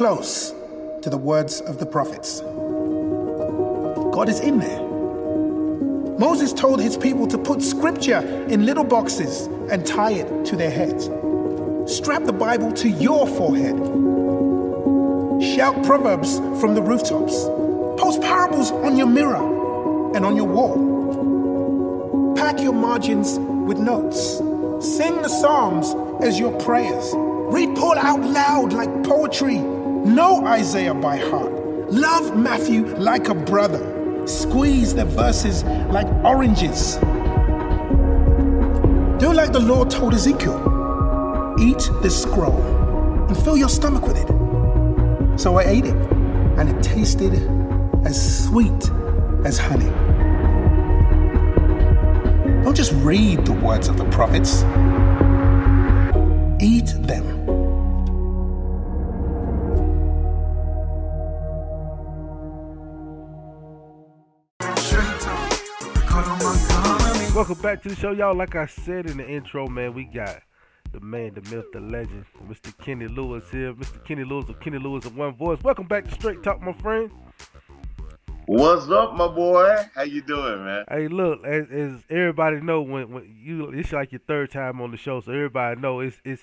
[0.00, 0.54] Close
[1.02, 2.40] to the words of the prophets.
[2.40, 4.80] God is in there.
[6.18, 10.70] Moses told his people to put scripture in little boxes and tie it to their
[10.70, 11.04] heads.
[11.94, 13.76] Strap the Bible to your forehead.
[15.54, 17.44] Shout proverbs from the rooftops.
[18.00, 22.34] Post parables on your mirror and on your wall.
[22.36, 24.38] Pack your margins with notes.
[24.96, 27.12] Sing the Psalms as your prayers.
[27.52, 29.79] Read Paul out loud like poetry.
[30.04, 31.52] Know Isaiah by heart.
[31.92, 34.26] Love Matthew like a brother.
[34.26, 36.96] Squeeze the verses like oranges.
[39.18, 42.62] Do like the Lord told Ezekiel eat this scroll
[43.28, 45.38] and fill your stomach with it.
[45.38, 47.34] So I ate it, and it tasted
[48.04, 48.90] as sweet
[49.44, 49.90] as honey.
[52.64, 54.62] Don't just read the words of the prophets,
[56.62, 57.39] eat them.
[67.40, 68.34] Welcome back to the show, y'all.
[68.34, 70.42] Like I said in the intro, man, we got
[70.92, 72.76] the man, the myth, the legend, Mr.
[72.84, 73.72] Kenny Lewis here.
[73.72, 74.04] Mr.
[74.04, 75.58] Kenny Lewis of Kenny Lewis of One Voice.
[75.62, 77.10] Welcome back to Straight Talk, my friend.
[78.44, 79.74] What's up, my boy?
[79.94, 80.84] How you doing, man?
[80.90, 84.90] Hey, look, as, as everybody know, when when you it's like your third time on
[84.90, 86.42] the show, so everybody know it's it's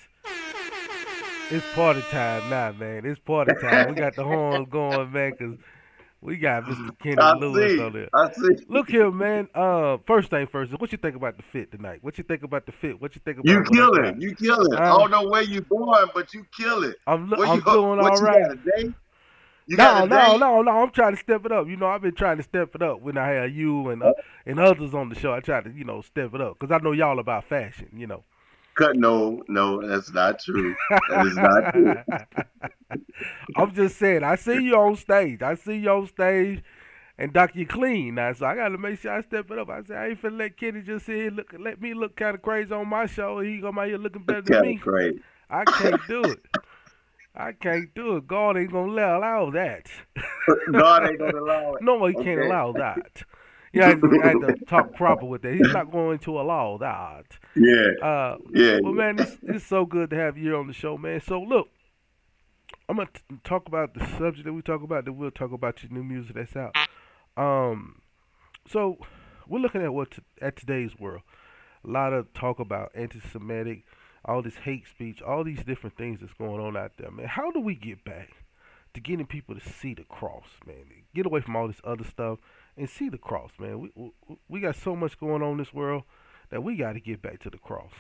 [1.52, 3.06] it's party time now, man.
[3.06, 3.90] It's party time.
[3.90, 5.58] We got the horns going, man, cause
[6.22, 6.98] we got Mr.
[7.00, 7.80] Kenny I Lewis see.
[7.82, 8.10] on there.
[8.14, 8.66] I see.
[8.68, 9.48] Look here, man.
[9.54, 12.00] Uh, first thing first, what you think about the fit tonight?
[12.02, 13.00] What you think about the fit?
[13.02, 14.16] What you think about You kill it.
[14.20, 14.80] You kill it.
[14.80, 16.96] I Um, don't know where you going, but you kill it.
[17.06, 18.94] I'm, What I'm you- doing what all you got, a day?
[19.70, 20.72] You no, no, no, no.
[20.72, 21.68] I'm trying to step it up.
[21.68, 24.14] You know, I've been trying to step it up when I had you and uh,
[24.46, 25.34] and others on the show.
[25.34, 27.90] I try to, you know, step it up because I know y'all about fashion.
[27.94, 28.24] You know.
[28.78, 28.96] Cut.
[28.96, 30.76] No, no, that's not true.
[31.10, 33.00] That is not true.
[33.56, 34.24] I'm just saying.
[34.24, 35.42] I see you on stage.
[35.42, 36.64] I see you on stage,
[37.18, 38.34] and Doc, you clean now.
[38.34, 39.70] So I got to make sure I step it up.
[39.70, 42.36] I say I ain't finna let Kenny just sit here look, let me look kind
[42.36, 43.40] of crazy on my show.
[43.40, 44.78] He come out here looking better than me.
[44.78, 45.22] crazy.
[45.50, 46.40] I can't do it.
[47.36, 48.28] I can't do it.
[48.28, 49.88] God ain't gonna let allow that.
[50.72, 51.82] God ain't gonna allow it.
[51.82, 53.24] No, he can't allow that.
[53.74, 55.54] Yeah, I, to, had to talk proper with that.
[55.54, 57.38] He's not going to allow that.
[57.60, 57.88] Yeah.
[58.02, 58.80] Uh, Yeah.
[58.82, 61.22] Well, man, it's, it's so good to have you here on the show, man.
[61.22, 61.68] So, look,
[62.90, 65.84] I'm going to talk about the subject that we talk about, then we'll talk about
[65.84, 66.76] your new music that's out.
[67.36, 68.02] Um,
[68.70, 68.98] so,
[69.48, 71.22] we're looking at what t- at today's world.
[71.86, 73.84] A lot of talk about anti-Semitic,
[74.26, 77.28] all this hate speech, all these different things that's going on out there, man.
[77.28, 78.30] How do we get back
[78.94, 80.84] to getting people to see the cross, man?
[81.16, 82.40] Get away from all this other stuff
[82.76, 83.80] and see the cross, man.
[83.80, 84.12] We we,
[84.50, 86.04] we got so much going on in this world
[86.50, 87.92] that we got to get back to the cross.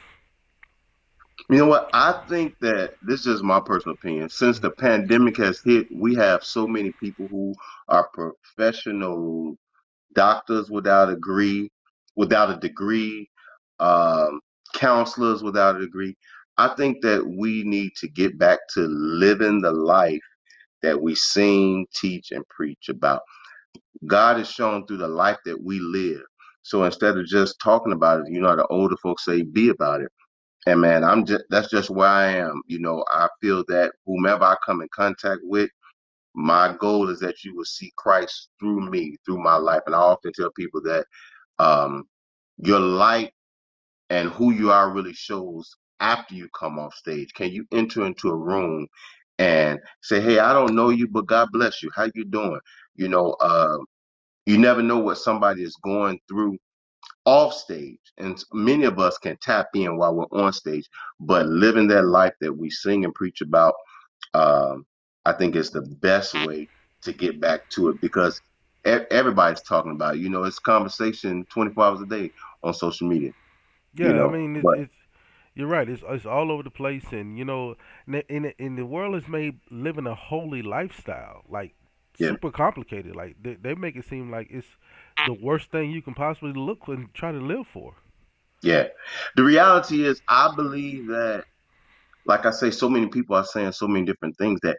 [1.49, 1.89] You know what?
[1.93, 4.29] I think that this is my personal opinion.
[4.29, 7.53] Since the pandemic has hit, we have so many people who
[7.87, 9.55] are professional
[10.13, 11.71] doctors without a degree,
[12.15, 13.29] without a degree,
[13.79, 14.41] um,
[14.73, 16.17] counselors without a degree.
[16.57, 20.19] I think that we need to get back to living the life
[20.81, 23.21] that we sing, teach, and preach about.
[24.05, 26.23] God is shown through the life that we live.
[26.67, 30.01] So instead of just talking about it, you know, the older folks say, be about
[30.01, 30.11] it.
[30.67, 32.61] And man, I'm just that's just where I am.
[32.67, 35.69] You know, I feel that whomever I come in contact with,
[36.35, 39.81] my goal is that you will see Christ through me, through my life.
[39.87, 41.05] And I often tell people that
[41.59, 42.05] um,
[42.59, 43.31] your light
[44.09, 47.33] and who you are really shows after you come off stage.
[47.35, 48.87] Can you enter into a room
[49.39, 51.91] and say, "Hey, I don't know you, but God bless you.
[51.95, 52.59] How you doing?"
[52.95, 53.79] You know, uh,
[54.47, 56.59] you never know what somebody is going through
[57.25, 60.89] off stage, and many of us can tap in while we're on stage.
[61.19, 63.75] But living that life that we sing and preach about,
[64.33, 64.85] um,
[65.25, 66.69] I think is the best way
[67.03, 68.41] to get back to it because
[68.87, 70.15] e- everybody's talking about.
[70.15, 70.21] it.
[70.21, 72.31] You know, it's conversation 24 hours a day
[72.63, 73.33] on social media.
[73.93, 74.93] Yeah, you know, I mean, it's, but- it's
[75.55, 75.89] you're right.
[75.89, 77.75] It's it's all over the place, and you know,
[78.07, 81.75] in, the- and, the- the world is made living a holy lifestyle like
[82.17, 82.29] Yeah.
[82.29, 83.15] super complicated.
[83.15, 84.67] Like they, they make it seem like it's
[85.25, 87.93] the worst thing you can possibly look and try to live for.
[88.63, 88.87] Yeah.
[89.35, 91.45] The reality is, I believe that,
[92.25, 94.77] like I say, so many people are saying so many different things that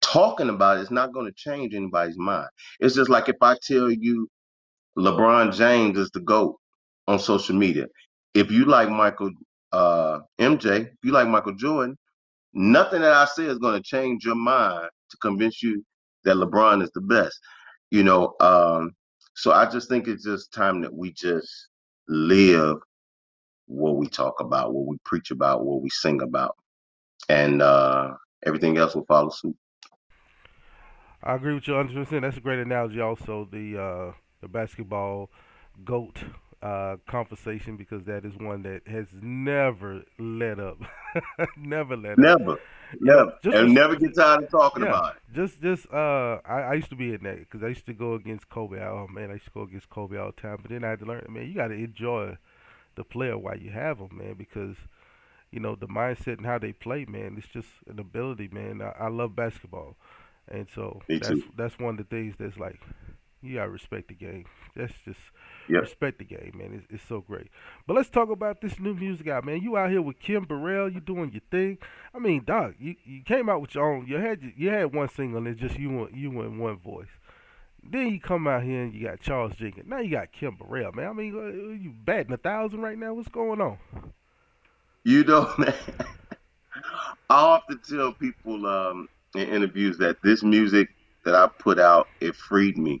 [0.00, 2.48] talking about it is not going to change anybody's mind.
[2.80, 4.28] It's just like if I tell you
[4.96, 6.56] LeBron James is the GOAT
[7.08, 7.86] on social media.
[8.34, 9.30] If you like Michael
[9.72, 11.96] uh, MJ, if you like Michael Jordan,
[12.52, 15.84] nothing that I say is going to change your mind to convince you
[16.26, 17.40] that LeBron is the best.
[17.90, 18.94] You know, um,
[19.34, 21.68] so I just think it's just time that we just
[22.08, 22.76] live
[23.66, 26.56] what we talk about, what we preach about, what we sing about,
[27.28, 28.12] and uh,
[28.44, 29.56] everything else will follow suit.
[31.22, 32.04] I agree with you 100.
[32.04, 33.00] percent That's a great analogy.
[33.00, 35.30] Also, the uh, the basketball
[35.84, 36.18] goat
[36.62, 40.78] uh, conversation because that is one that has never let up,
[41.56, 42.36] never let up.
[42.38, 42.58] Never,
[43.00, 45.22] never, and never get tired of talking Yeah, about it.
[45.32, 48.14] Just, just, uh, I, I used to be in that because I used to go
[48.14, 48.78] against Kobe.
[48.80, 50.58] Oh man, I used to go against Kobe all the time.
[50.62, 52.36] But then I had to learn, man, you got to enjoy
[52.96, 54.76] the player while you have them, man, because
[55.50, 57.36] you know the mindset and how they play, man.
[57.38, 58.82] It's just an ability, man.
[58.82, 59.96] I, I love basketball,
[60.48, 61.42] and so Me that's too.
[61.56, 62.80] that's one of the things that's like
[63.46, 64.44] you gotta respect the game.
[64.74, 65.20] That's just
[65.68, 65.82] Yep.
[65.82, 66.74] respect the game, man.
[66.74, 67.48] It's, it's so great.
[67.86, 69.60] But let's talk about this new music out, man.
[69.62, 71.78] You out here with Kim Burrell, you doing your thing.
[72.14, 74.06] I mean, Doc, you, you came out with your own.
[74.06, 77.08] You had you had one single, and it's just you you and one voice.
[77.82, 79.88] Then you come out here and you got Charles Jenkins.
[79.88, 81.08] Now you got Kim Burrell, man.
[81.08, 83.14] I mean, uh, you batting a thousand right now.
[83.14, 83.78] What's going on?
[85.04, 85.74] You know, man.
[87.30, 90.88] I often tell people um, in interviews that this music
[91.24, 93.00] that I put out it freed me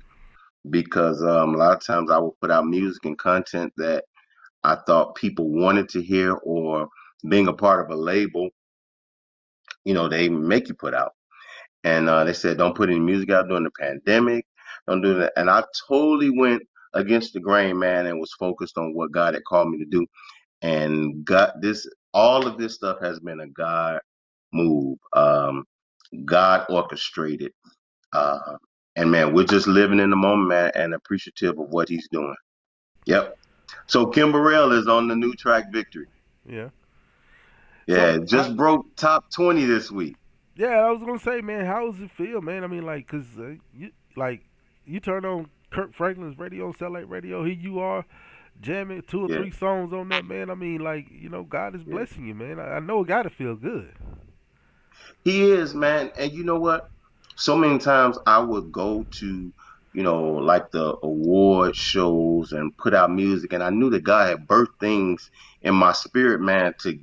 [0.70, 4.04] because um, a lot of times I will put out music and content that
[4.64, 6.88] I thought people wanted to hear or
[7.28, 8.50] being a part of a label,
[9.84, 11.12] you know, they make you put out.
[11.84, 14.46] And uh, they said, don't put any music out during the pandemic.
[14.88, 15.32] Don't do that.
[15.36, 16.62] And I totally went
[16.94, 20.06] against the grain, man, and was focused on what God had called me to do.
[20.62, 24.00] And God, this, all of this stuff has been a God
[24.52, 24.98] move.
[25.14, 25.64] Um,
[26.26, 27.52] God orchestrated.
[28.12, 28.56] Uh,
[28.96, 32.34] and man, we're just living in the moment, man, and appreciative of what He's doing.
[33.04, 33.38] Yep.
[33.86, 36.06] So Kim Burrell is on the new track Victory.
[36.48, 36.70] Yeah.
[37.86, 40.16] Yeah, So, just I- broke top 20 this week.
[40.56, 42.64] Yeah, I was gonna say, man, how does it feel, man?
[42.64, 44.40] I mean, like, cause uh, you like
[44.86, 48.06] you turn on Kirk Franklin's radio, Satellite Radio, here you are,
[48.62, 49.36] jamming two or Yeah.
[49.36, 50.48] three songs on that, man.
[50.48, 52.58] I mean, like, you know, God is blessing you, man.
[52.58, 53.92] I, I know it gotta feel good.
[55.24, 56.10] He is, man.
[56.18, 56.90] And you know what?
[57.36, 59.54] So many times I would go to,
[59.94, 64.28] you know, like the award shows and put out music, and I knew that God
[64.28, 65.30] had birthed things
[65.62, 66.98] in my spirit, man, to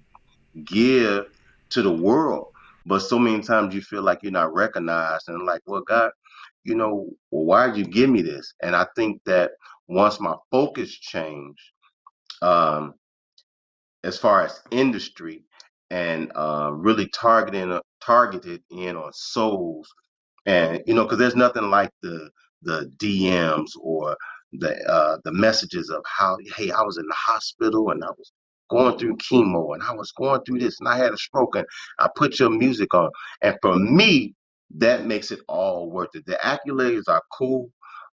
[0.65, 1.25] give
[1.71, 2.47] to the world.
[2.85, 6.11] But so many times you feel like you're not recognized, and like, well, God,
[6.65, 8.53] you know, well, why did you give me this?
[8.63, 9.51] And I think that
[9.87, 11.61] once my focus changed,
[12.41, 12.93] um,
[14.03, 15.43] as far as industry
[15.91, 19.89] and uh, really targeting targeted in on souls
[20.45, 22.29] and you know because there's nothing like the
[22.61, 24.15] the DMs or
[24.53, 28.31] the uh, the messages of how hey I was in the hospital and I was
[28.69, 31.65] going through chemo and I was going through this and I had a stroke and
[31.99, 33.09] I put your music on.
[33.41, 34.35] And for me
[34.75, 36.25] that makes it all worth it.
[36.25, 37.69] The accolades are cool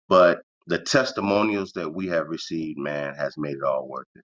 [0.07, 4.23] but the testimonials that we have received man has made it all worth it.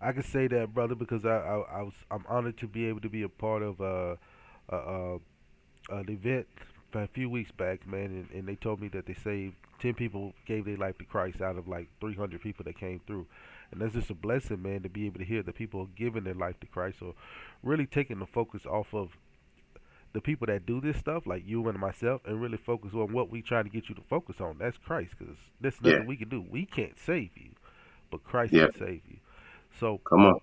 [0.00, 3.00] I can say that, brother, because I, I, I was I'm honored to be able
[3.00, 4.16] to be a part of uh,
[4.70, 5.18] uh, uh,
[5.90, 6.46] an event
[7.02, 10.32] a few weeks back, man, and, and they told me that they saved ten people
[10.46, 13.26] gave their life to Christ out of like 300 people that came through,
[13.70, 16.24] and that's just a blessing, man, to be able to hear that people are giving
[16.24, 17.14] their life to Christ, or
[17.62, 19.10] really taking the focus off of
[20.12, 23.30] the people that do this stuff, like you and myself, and really focus on what
[23.30, 24.56] we trying to get you to focus on.
[24.58, 26.06] That's Christ, because there's nothing Yeah.
[26.06, 26.44] we can do.
[26.48, 27.50] We can't save you,
[28.10, 28.68] but Christ Yeah.
[28.68, 29.18] can save you.
[29.78, 30.40] So come on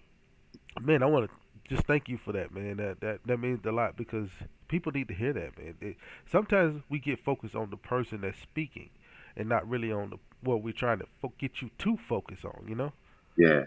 [0.81, 1.35] man, I want to
[1.69, 2.77] just thank you for that, man.
[2.77, 4.29] That that that means a lot because
[4.67, 5.75] people need to hear that, man.
[5.81, 5.97] It,
[6.31, 8.89] sometimes we get focused on the person that's speaking,
[9.35, 12.65] and not really on the what we're trying to fo- get you to focus on.
[12.67, 12.93] You know.
[13.37, 13.61] yeah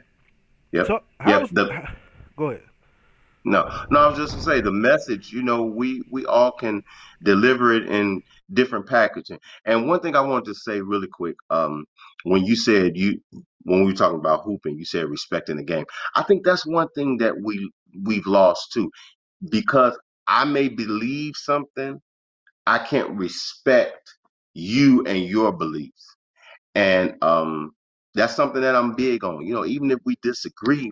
[0.73, 1.83] yep So yeah how's the
[2.37, 2.63] go ahead.
[3.45, 6.83] No, no, I was just gonna say the message, you know, we we all can
[7.23, 8.23] deliver it in
[8.53, 9.39] different packaging.
[9.65, 11.85] And one thing I wanted to say really quick, um,
[12.25, 13.21] when you said you
[13.63, 15.85] when we were talking about hooping, you said respecting the game.
[16.17, 17.71] I think that's one thing that we
[18.05, 18.91] we've lost too.
[19.51, 22.01] Because I may believe something,
[22.67, 24.15] I can't respect
[24.55, 26.17] you and your beliefs.
[26.75, 27.73] And um
[28.15, 29.47] that's something that I'm big on.
[29.47, 30.91] You know, even if we disagree,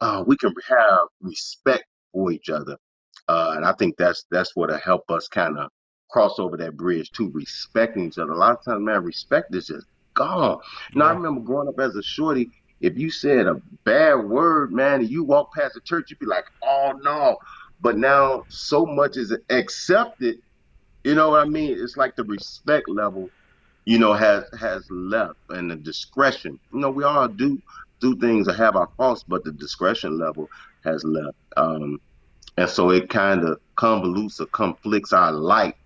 [0.00, 2.78] uh, we can have respect for each other,
[3.28, 5.70] uh, and I think that's that's what'll help us kind of
[6.10, 8.32] cross over that bridge to respecting each other.
[8.32, 9.86] A lot of times, man, respect is just
[10.16, 10.58] gone.
[10.94, 12.50] Now, I remember growing up as a shorty.
[12.82, 13.54] If you said a
[13.84, 17.38] bad word, man, and you walk past the church, you'd be like, "Oh no!"
[17.80, 20.42] But now, so much is accepted.
[21.04, 21.76] You know what I mean?
[21.78, 23.30] It's like the respect level
[23.84, 26.58] you know, has has left and the discretion.
[26.72, 27.60] You know, we all do
[28.00, 30.48] do things or have our faults, but the discretion level
[30.84, 31.36] has left.
[31.56, 32.00] Um,
[32.56, 35.76] and so it kind of convolutes or conflicts our light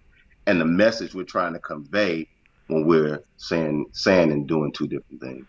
[0.47, 2.27] and the message we're trying to convey
[2.69, 5.47] when we're saying saying and doing two different things.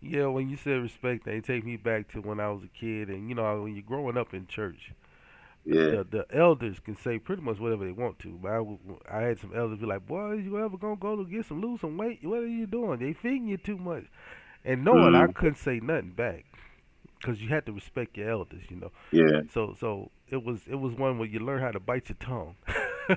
[0.00, 3.08] Yeah, when you said respect, they take me back to when I was a kid,
[3.08, 4.92] and you know, when you're growing up in church,
[5.64, 6.02] Yeah.
[6.02, 8.38] the, the elders can say pretty much whatever they want to.
[8.40, 11.46] But I, I had some elders be like, "Boy, you ever gonna go to get
[11.46, 12.20] some lose some weight?
[12.22, 12.98] What are you doing?
[13.00, 14.04] They feeding you too much."
[14.64, 15.34] And knowing I Mhm.
[15.34, 16.44] couldn't say nothing back,
[17.18, 18.92] because you had to respect your elders, you know.
[19.12, 19.42] Yeah.
[19.50, 22.54] So so it was it was one where you learn how to bite your tongue.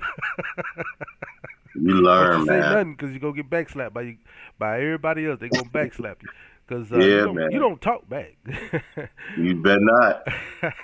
[1.74, 4.16] You learn, you say nothing because you go get backslapped by you,
[4.58, 5.38] by everybody else.
[5.38, 6.28] They gonna backslap you
[6.70, 7.50] because uh, Yeah, you, don't, man.
[7.50, 8.36] you don't talk back.
[9.36, 10.26] You better not.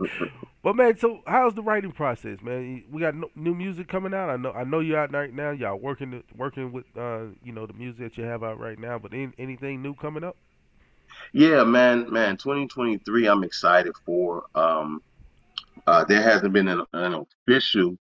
[0.60, 2.84] But man, so how's the writing process, man?
[2.90, 4.28] We got no, new music coming out.
[4.28, 5.50] I know, I know you're out right now.
[5.52, 8.98] Y'all working, working with, uh, you know, the music that you have out right now.
[8.98, 10.36] But any, anything new coming up?
[11.32, 12.36] Yeah, man, man.
[12.36, 14.44] 2023, I'm excited for.
[14.54, 15.00] Um,
[15.86, 17.96] uh, there hasn't been an, an official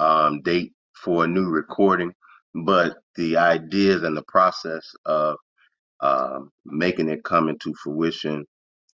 [0.00, 2.12] um, date for a new recording,
[2.54, 5.38] but the ideas and the process of
[6.02, 8.46] um making it come into fruition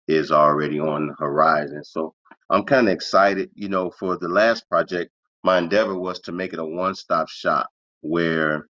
[0.10, 1.84] is already on the horizon.
[1.86, 2.16] So
[2.52, 3.52] I'm kind of excited.
[3.56, 5.12] You know, for the last project,
[5.44, 7.68] my endeavor was to make it a one-stop shop
[8.02, 8.68] where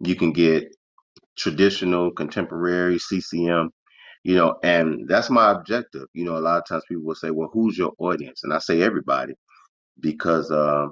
[0.00, 0.64] you can get
[1.36, 3.70] traditional, contemporary, CCM,
[4.24, 6.06] You know, and that's my objective.
[6.12, 8.58] You know, a lot of times people will say, "Well, who's your audience?" And I
[8.58, 9.34] say everybody
[10.00, 10.88] because uh,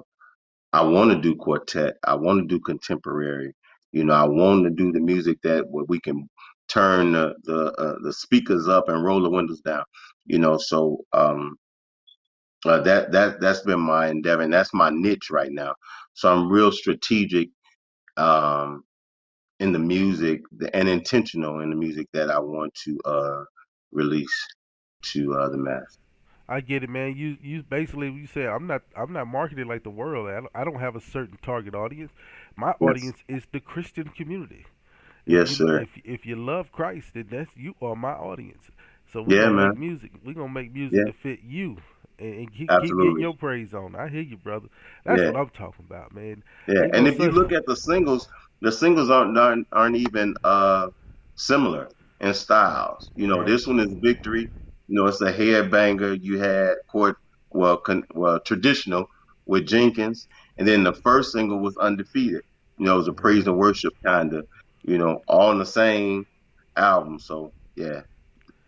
[0.73, 1.95] I want to do quartet.
[2.05, 3.53] I want to do contemporary.
[3.93, 6.29] You know, I want to do the music that we can
[6.71, 9.83] turn the the, uh, the speakers up and roll the windows down.
[10.25, 11.57] You know, so um,
[12.65, 15.75] uh, that that that's been my endeavor, and that's my niche right now.
[16.13, 17.49] So I'm real strategic
[18.17, 18.83] um,
[19.59, 20.41] in the music
[20.73, 23.43] and intentional in the music that I want to uh,
[23.91, 24.35] release
[25.13, 25.99] to uh, the mass.
[26.47, 27.15] I get it, man.
[27.15, 30.27] You you basically you say I'm not I'm not marketed like the world.
[30.29, 32.11] I don't, I don't have a certain target audience.
[32.55, 33.01] My Yes.
[33.01, 34.65] audience is the Christian community.
[35.31, 35.81] Yes, sir.
[35.81, 38.69] If if you love Christ, then that's you are my audience.
[39.11, 39.65] So we're Yeah, gonna man.
[39.65, 40.11] make music.
[40.23, 41.05] We're gonna make music Yeah.
[41.05, 41.77] to fit you
[42.19, 43.95] and, and keep, keep getting your praise on.
[43.95, 44.67] I hear you, brother.
[45.05, 45.27] That's Yeah.
[45.27, 46.43] what I'm talking about, man.
[46.67, 48.27] Yeah, and if you look at the singles,
[48.61, 50.87] the singles aren't aren't, aren't even uh,
[51.35, 53.11] similar in styles.
[53.15, 53.45] You know, Right.
[53.45, 54.41] this one is Victory.
[54.87, 56.17] You know, it's a headbanger.
[56.21, 57.17] You had court,
[57.51, 59.05] well, con, well, traditional
[59.45, 60.27] with Jenkins,
[60.57, 62.41] and then the first single was Undefeated.
[62.77, 64.45] You know, it was a praise and worship kind of,
[64.83, 66.25] you know, all on the same
[66.75, 67.19] album.
[67.19, 68.01] So yeah,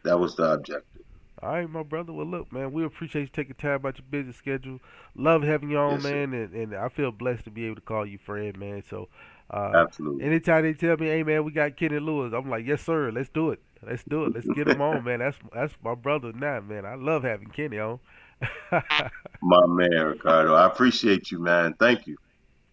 [0.03, 1.01] that was the objective.
[1.41, 2.14] All right, my brother.
[2.14, 4.80] Well, look, man, we appreciate you taking time out your busy schedule.
[5.16, 6.22] Love having you on, Yes, sir.
[6.22, 8.84] man, and, and I feel blessed to be able to call you friend, man.
[8.89, 9.09] So,
[9.49, 10.26] uh, Absolutely.
[10.26, 13.11] anytime they tell me, "Hey, man, we got Kenny Lewis," I'm like, "Yes, sir.
[13.11, 13.61] Let's do it.
[13.86, 14.34] Let's do it.
[14.34, 15.20] Let's get him on, man.
[15.20, 16.86] That's that's my brother now, man.
[16.86, 17.99] I love having Kenny on."
[19.41, 20.53] My man, Ricardo.
[20.55, 21.74] I appreciate you, man.
[21.80, 22.18] Thank you.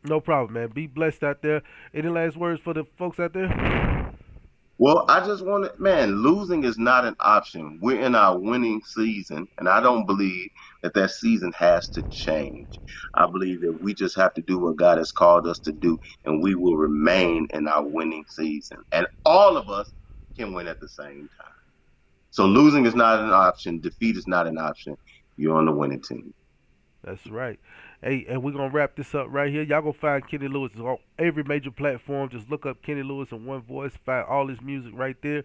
[0.05, 0.71] No problem, man.
[0.71, 1.63] Be blessed out there.
[1.95, 3.55] Any last words for the folks out there?
[4.79, 7.79] Well, I just want to, man, losing is not an option.
[7.81, 10.49] We're in our winning season, and I don't believe
[10.83, 12.69] that that season has to change.
[13.15, 15.97] I believe that we just have to do what God has called us to do,
[16.25, 18.79] and we will remain in our winning season.
[18.91, 19.93] And all of us
[20.37, 21.53] can win at the same time.
[22.31, 23.81] So losing is not an option.
[23.81, 24.97] Defeat is not an option.
[25.37, 26.33] You're on the winning team.
[27.05, 27.61] That's right.
[28.03, 29.63] Hey, and we're gonna wrap this up right here.
[29.63, 32.31] Y'all gonna find Kenny Lewis on every major platform.
[32.31, 33.93] Just look up Kenny Lewis in one voice.
[34.07, 35.45] Find all his music right there.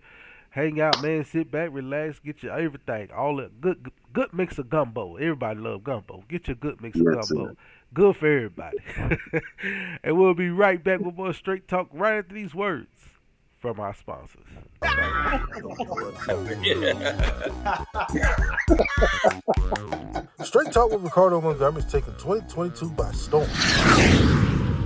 [0.51, 1.26] Hang out, man.
[1.26, 3.10] Sit back, relax, get your everything.
[3.12, 5.18] All that good, good, mix of gumbo.
[5.18, 6.24] Everybody love gumbo.
[6.30, 7.58] Get your good mix of gumbo.
[7.93, 8.78] Good for everybody.
[10.03, 12.88] and we'll be right back with more straight talk right after these words
[13.66, 14.45] from our sponsors.
[20.43, 23.47] Straight Talk with Ricardo Montgomery is taking 2022 by storm.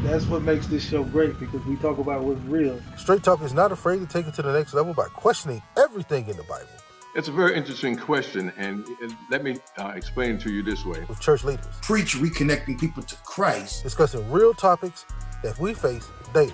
[0.04, 2.80] That's what makes this show great because we talk about what's real.
[2.98, 6.28] Straight Talk is not afraid to take it to the next level by questioning everything
[6.30, 6.68] in the Bible
[7.16, 8.86] It's a very interesting question, and
[9.30, 11.04] let me uh, explain to you this way.
[11.08, 13.84] with church leaders, Preach reconnecting people to Christ.
[13.84, 15.06] discussing real topics
[15.44, 16.54] that we face daily.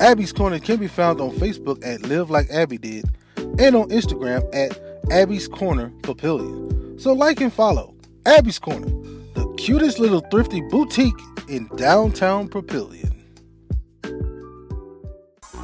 [0.00, 3.04] Abby's Corner can be found on Facebook at Live Like Abby Did
[3.58, 4.80] and on Instagram at
[5.10, 7.00] Abby's Corner Papillion.
[7.00, 8.86] So like and follow Abby's Corner,
[9.34, 13.17] the cutest little thrifty boutique in downtown Papillion.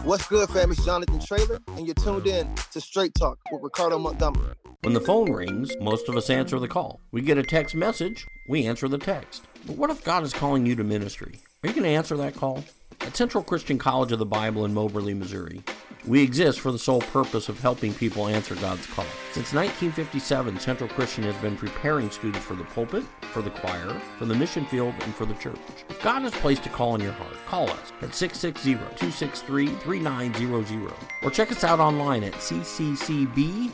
[0.04, 0.70] What's good, fam?
[0.70, 4.52] It's Jonathan Trailer, and you're tuned in to Straight Talk with Ricardo Montgomery.
[4.82, 7.00] When the phone rings, most of us answer the call.
[7.10, 9.44] We get a text message, we answer the text.
[9.66, 11.40] But what if God is calling you to ministry?
[11.62, 12.62] Are you going to answer that call?
[13.00, 15.62] At Central Christian College of the Bible in Moberly, Missouri,
[16.06, 19.06] we exist for the sole purpose of helping people answer God's call.
[19.32, 24.26] Since 1957, Central Christian has been preparing students for the pulpit, for the choir, for
[24.26, 25.56] the mission field, and for the church.
[25.88, 30.92] If God has placed a call in your heart, call us at 660-263-3900
[31.22, 33.72] or check us out online at cccb.edu.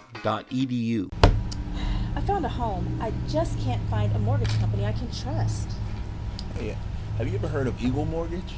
[2.16, 2.98] I found a home.
[3.00, 5.70] I just can't find a mortgage company I can trust.
[6.56, 6.76] Oh, hey,
[7.18, 8.54] have you ever heard of Eagle Mortgage?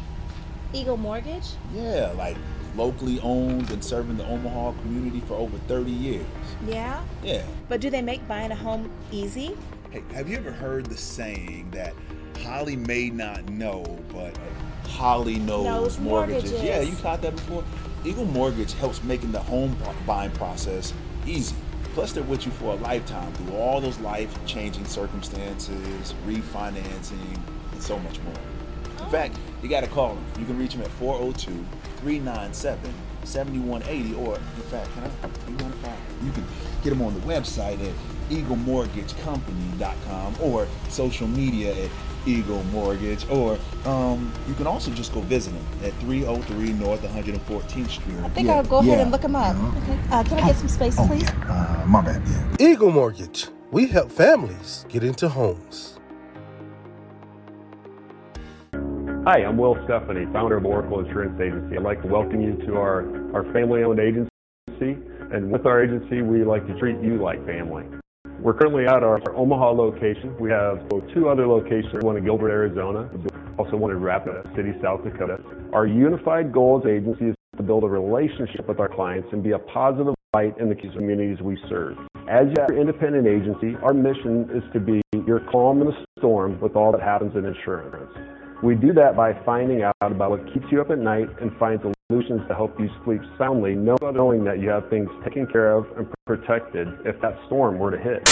[0.73, 1.49] Eagle Mortgage?
[1.75, 2.37] Yeah, like
[2.77, 6.27] locally owned and serving the Omaha community for over 30 years.
[6.66, 7.03] Yeah?
[7.23, 7.45] Yeah.
[7.68, 9.57] But do they make buying a home easy?
[9.91, 11.95] Hey, have you ever heard the saying that
[12.43, 14.37] Holly may not know, but
[14.89, 16.53] Holly knows, Knows mortgages?
[16.53, 16.62] mortgages.
[16.62, 17.64] Yeah, you caught that before?
[18.05, 20.93] Eagle Mortgage helps making the home buying process
[21.27, 21.55] easy.
[21.95, 27.39] Plus, they're with you for a lifetime through all those life changing circumstances, refinancing,
[27.73, 28.35] and so much more.
[28.35, 29.09] In oh.
[29.11, 30.25] fact, you got to call them.
[30.39, 31.64] You can reach them at 402
[32.03, 32.92] 397
[33.24, 35.11] 7180, or in fact, can I?
[35.48, 36.44] You, want to find, you can
[36.82, 37.94] get them on the website at
[38.28, 41.90] eaglemortgagecompany.com or social media at
[42.26, 47.90] Eagle Mortgage, or um, you can also just go visit them at 303 North 114th
[47.90, 48.16] Street.
[48.18, 49.55] I think I'll go ahead and look them up.
[49.82, 49.98] Okay.
[50.11, 51.28] Uh, can I get some space, please?
[51.28, 52.57] Uh, my bad, yeah.
[52.68, 53.48] Eagle Mortgage.
[53.70, 55.98] We help families get into homes.
[59.25, 61.77] Hi, I'm Will Stephanie, founder of Oracle Insurance Agency.
[61.77, 64.29] I'd like to welcome you to our, our family owned agency.
[65.31, 67.85] And with our agency, we like to treat you like family.
[68.41, 70.35] We're currently at our, our Omaha location.
[70.41, 73.09] We have two other locations, one in Gilbert, Arizona,
[73.59, 75.39] also one in Rapid City, South Dakota.
[75.73, 79.53] Our unified goal as agency is to build a relationship with our clients and be
[79.53, 81.97] a positive light in the communities we serve.
[82.29, 86.75] As your independent agency, our mission is to be your calm in the storm with
[86.75, 88.11] all that happens in insurance.
[88.63, 91.81] We do that by finding out about what keeps you up at night and find
[92.09, 96.07] solutions to help you sleep soundly, knowing that you have things taken care of and
[96.27, 98.23] protected if that storm were to hit.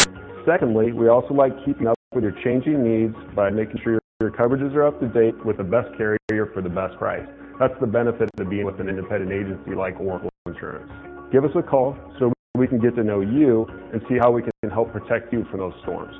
[0.46, 4.72] Secondly, we also like keeping up with your changing needs by making sure your coverages
[4.74, 7.26] are up to date with the best carrier for the best price.
[7.58, 10.90] That's the benefit of being with an independent agency like Oracle Insurance.
[11.32, 14.42] Give us a call so we can get to know you and see how we
[14.42, 16.14] can help protect you from those storms.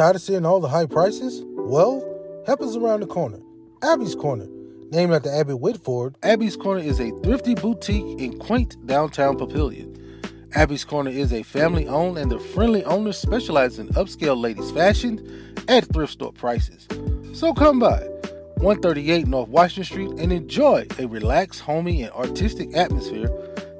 [0.00, 1.42] Tired of seeing all the high prices?
[1.44, 2.02] Well,
[2.46, 3.38] help is around the corner.
[3.82, 4.46] Abby's Corner.
[4.90, 9.94] Named after Abby Whitford, Abby's Corner is a thrifty boutique in quaint downtown Papillion.
[10.54, 15.54] Abby's Corner is a family owned and the friendly owners specialize in upscale ladies' fashion
[15.68, 16.88] at thrift store prices.
[17.34, 17.98] So come by
[18.56, 23.28] 138 North Washington Street and enjoy a relaxed, homey, and artistic atmosphere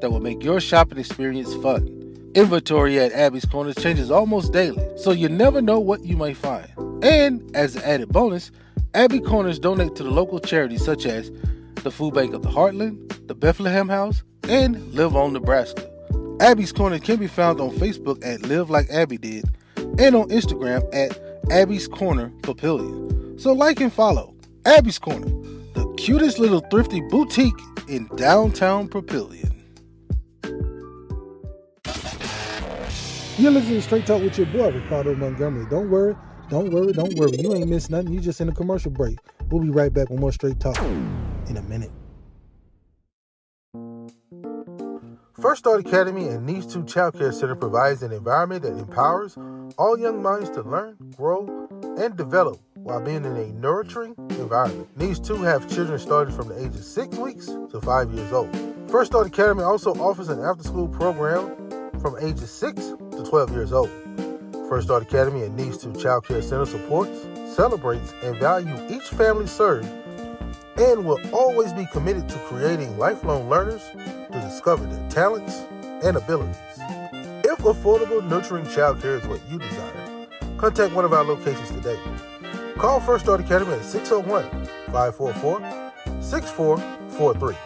[0.03, 2.00] that will make your shopping experience fun.
[2.35, 6.69] Inventory at Abby's Corners changes almost daily, so you never know what you may find.
[7.03, 8.53] And as an added bonus,
[8.95, 11.33] Abby Corners donate to the local charities such as
[11.83, 15.91] the Food Bank of the Heartland, the Bethlehem House, and Live On Nebraska.
[16.41, 19.45] Abby's Corner can be found on Facebook at Live Like Abby Did
[19.99, 21.21] and on Instagram at
[21.51, 23.41] Abby's Corner Papillion.
[23.41, 24.35] So like and follow
[24.67, 25.27] Abby's Corner,
[25.75, 27.59] the cutest little thrifty boutique
[27.89, 29.60] in downtown Papillion.
[33.41, 35.65] You're listening to Straight Talk with your boy, Ricardo Montgomery.
[35.71, 36.15] Don't worry,
[36.51, 37.39] don't worry, don't worry.
[37.39, 38.13] You ain't missed nothing.
[38.13, 39.19] You just in a commercial break.
[39.49, 41.91] We'll be right back with more Straight Talk in a minute.
[45.41, 49.39] First Start Academy and Niche 2 Child Care Center provides an environment that empowers
[49.79, 51.67] all young minds to learn, grow,
[51.99, 54.87] and develop while being in a nurturing environment.
[54.99, 58.55] Niche 2 have children starting from the age of 6 weeks to 5 years old.
[58.91, 61.57] First Start Academy also offers an after-school program
[62.03, 63.91] from ages 6 to 12 years old.
[64.69, 69.47] First Start Academy and Needs 2 Child Care Center supports, celebrates, and value each family
[69.47, 69.89] served
[70.79, 75.67] and will always be committed to creating lifelong learners to discover their talents
[76.05, 76.57] and abilities.
[77.45, 81.99] If affordable, nurturing childcare is what you desire, contact one of our locations today.
[82.77, 84.49] Call First Start Academy at 601
[84.87, 85.61] 544
[86.23, 87.57] 6443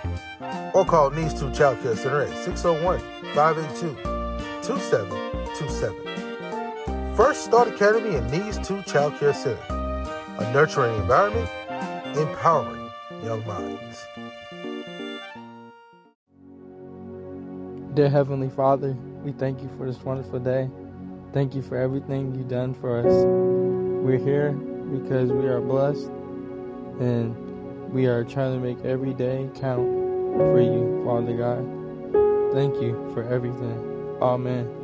[0.75, 2.99] or call Needs 2 Child Care Center at 601
[3.35, 5.24] 582
[5.55, 7.17] 2727.
[7.17, 9.61] First Start Academy and Niche 2 Child Care Center,
[10.39, 11.51] a nurturing environment,
[12.17, 12.91] empowering
[13.25, 14.07] young minds.
[17.95, 20.71] Dear Heavenly Father, we thank you for this wonderful day.
[21.33, 23.25] Thank you for everything you've done for us.
[24.05, 26.11] We're here because we are blessed
[27.01, 27.37] and
[27.93, 29.87] We are trying to make every day count
[30.37, 31.65] for you, Father God.
[32.53, 34.19] Thank you for everything.
[34.21, 34.84] Amen.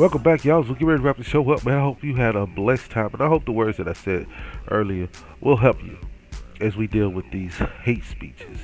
[0.00, 0.64] Welcome back, y'all.
[0.64, 1.76] So get ready to wrap the show up, man.
[1.76, 4.26] I hope you had a blessed time, and I hope the words that I said
[4.70, 5.10] earlier
[5.42, 5.98] will help you
[6.58, 7.52] as we deal with these
[7.84, 8.60] hate speeches,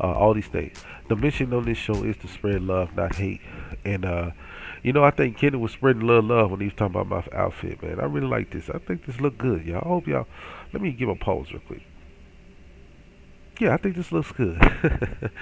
[0.00, 0.84] uh, all these things.
[1.08, 3.40] The mission on this show is to spread love, not hate.
[3.84, 4.30] And uh,
[4.84, 7.08] you know, I think Kenny was spreading a little love when he was talking about
[7.32, 7.98] my outfit, man.
[7.98, 8.70] I really like this.
[8.70, 9.82] I think this look good, y'all.
[9.84, 10.28] I hope y'all.
[10.72, 11.82] Let me give a pause real quick.
[13.58, 14.56] Yeah, I think this looks good.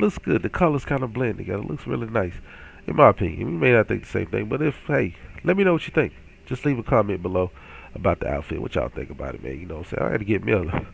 [0.00, 0.42] looks good.
[0.42, 1.62] The colors kind of blend together.
[1.62, 2.40] Looks really nice
[2.86, 3.46] in my opinion.
[3.46, 5.14] We may not think the same thing, but if hey,
[5.44, 6.12] let me know what you think.
[6.46, 7.50] Just leave a comment below
[7.94, 9.58] about the outfit, what y'all think about it, man.
[9.58, 10.08] You know what I'm saying?
[10.08, 10.86] I had to get me a,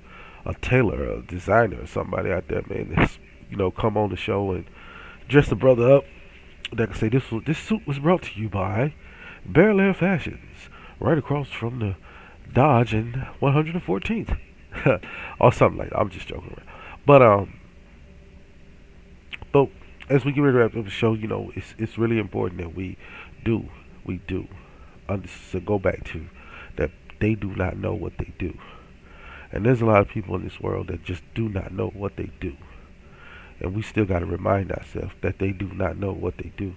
[0.47, 3.18] a tailor, a designer, or somebody out there, man, that's
[3.51, 4.64] you know, come on the show and
[5.28, 6.05] dress the brother up.
[6.72, 8.95] That can say this was, this suit was brought to you by
[9.45, 11.97] Bel Air Fashions, right across from the
[12.51, 14.38] Dodge and 114th,
[15.40, 15.99] or something like that.
[15.99, 16.68] I'm just joking around,
[17.05, 17.59] but um,
[19.53, 19.68] but
[20.12, 22.60] as we get ready to wrap up the show, you know, it's it's really important
[22.60, 22.98] that we
[23.44, 23.68] do,
[24.04, 24.46] we do,
[25.08, 26.26] to go back to
[26.76, 28.58] that they do not know what they do.
[29.50, 32.16] And there's a lot of people in this world that just do not know what
[32.16, 32.56] they do.
[33.60, 36.74] And we still got to remind ourselves that they do not know what they do.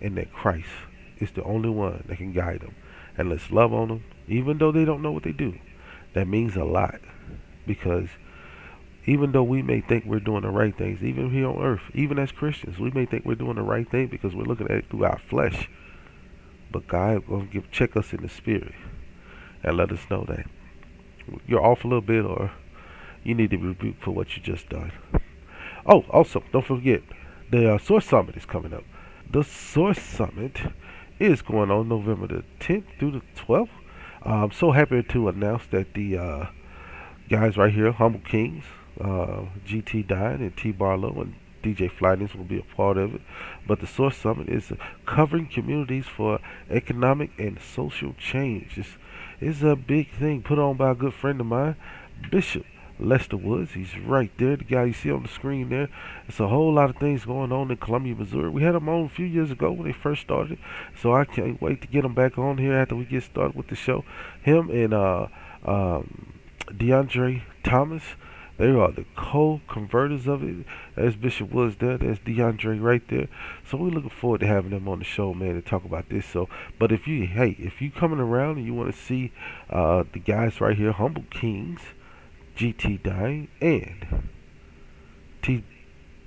[0.00, 0.68] And that Christ
[1.18, 2.74] is the only one that can guide them.
[3.18, 5.58] And let's love on them, even though they don't know what they do.
[6.14, 7.00] That means a lot.
[7.66, 8.08] Because
[9.10, 12.16] even though we may think we're doing the right things, even here on earth, even
[12.16, 14.84] as Christians, we may think we're doing the right thing because we're looking at it
[14.88, 15.68] through our flesh.
[16.70, 18.72] But God will give check us in the spirit
[19.64, 20.46] and let us know that
[21.44, 22.52] you're off a little bit or
[23.24, 24.92] you need to be rebuked for what you just done.
[25.84, 27.02] Oh, also, don't forget,
[27.50, 28.84] the uh, Source Summit is coming up.
[29.28, 30.56] The Source Summit
[31.18, 33.70] is going on November the 10th through the 12th.
[34.22, 36.46] I'm so happy to announce that the uh,
[37.28, 38.64] guys right here, Humble Kings,
[39.00, 43.20] uh, GT Dine and T Barlow and DJ Flyness will be a part of it.
[43.66, 44.72] But the Source Summit is
[45.06, 46.40] covering communities for
[46.70, 48.78] economic and social change.
[48.78, 48.96] It's,
[49.40, 51.76] it's a big thing put on by a good friend of mine,
[52.30, 52.64] Bishop
[52.98, 53.72] Lester Woods.
[53.72, 55.88] He's right there, the guy you see on the screen there.
[56.28, 58.50] It's a whole lot of things going on in Columbia, Missouri.
[58.50, 60.58] We had him on a few years ago when they first started,
[61.00, 63.68] so I can't wait to get him back on here after we get started with
[63.68, 64.04] the show.
[64.42, 65.28] Him and uh,
[65.64, 66.34] um,
[66.68, 68.02] DeAndre Thomas
[68.60, 70.66] they are the co-converters of it.
[70.94, 71.96] There's Bishop Woods there.
[71.96, 73.28] There's DeAndre right there.
[73.66, 76.26] So we're looking forward to having them on the show, man, to talk about this.
[76.26, 76.46] So,
[76.78, 79.32] but if you, hey, if you coming around and you want to see
[79.70, 81.80] uh, the guys right here, Humble Kings,
[82.54, 84.28] GT Dying, and
[85.40, 85.64] T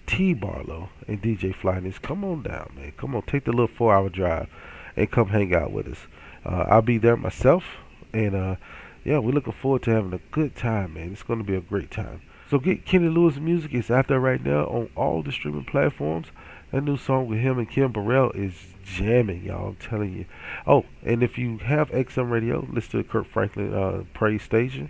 [0.08, 2.94] T Barlow and DJ Flyness, come on down, man.
[2.98, 4.50] Come on, take the little four-hour drive
[4.96, 6.08] and come hang out with us.
[6.44, 7.64] Uh, I'll be there myself,
[8.12, 8.56] and uh,
[9.04, 11.12] yeah, we're looking forward to having a good time, man.
[11.12, 12.22] It's going to be a great time.
[12.50, 13.74] So get Kenny Lewis music.
[13.74, 16.28] It's out there right now on all the streaming platforms.
[16.72, 19.70] That new song with him and Kim Burrell is jamming, y'all.
[19.70, 20.26] I'm telling you.
[20.66, 24.90] Oh, and if you have XM Radio, listen to Kirk Franklin uh, Praise Station.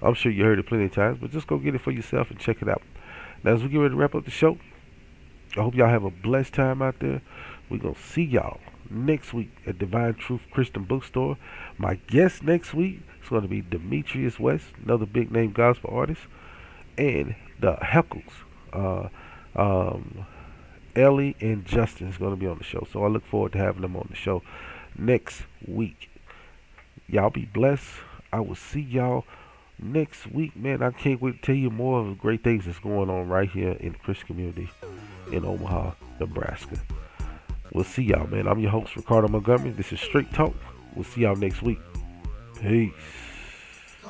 [0.00, 2.30] I'm sure you heard it plenty of times, but just go get it for yourself
[2.30, 2.82] and check it out.
[3.44, 4.58] Now, as we get ready to wrap up the show,
[5.56, 7.22] I hope y'all have a blessed time out there.
[7.70, 11.36] We're going to see y'all next week at Divine Truth Christian Bookstore.
[11.78, 13.00] My guest next week
[13.32, 16.20] going to be Demetrius West, another big name gospel artist,
[16.96, 18.32] and the Heckles.
[18.72, 19.08] Uh,
[19.56, 20.26] um,
[20.94, 22.86] Ellie and Justin is going to be on the show.
[22.92, 24.42] So I look forward to having them on the show
[24.96, 26.10] next week.
[27.08, 27.88] Y'all be blessed.
[28.32, 29.24] I will see y'all
[29.78, 30.82] next week, man.
[30.82, 33.50] I can't wait to tell you more of the great things that's going on right
[33.50, 34.70] here in the Christian community
[35.30, 36.76] in Omaha, Nebraska.
[37.72, 38.46] We'll see y'all, man.
[38.46, 39.70] I'm your host, Ricardo Montgomery.
[39.70, 40.54] This is Straight Talk.
[40.94, 41.80] We'll see y'all next week.
[42.60, 43.21] Peace.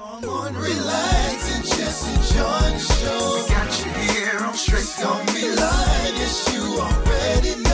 [0.02, 3.46] Come on, relax and just enjoy the show.
[3.48, 6.16] Got you here on Straight Don't Be Lying.
[6.16, 7.71] Yes, you already know.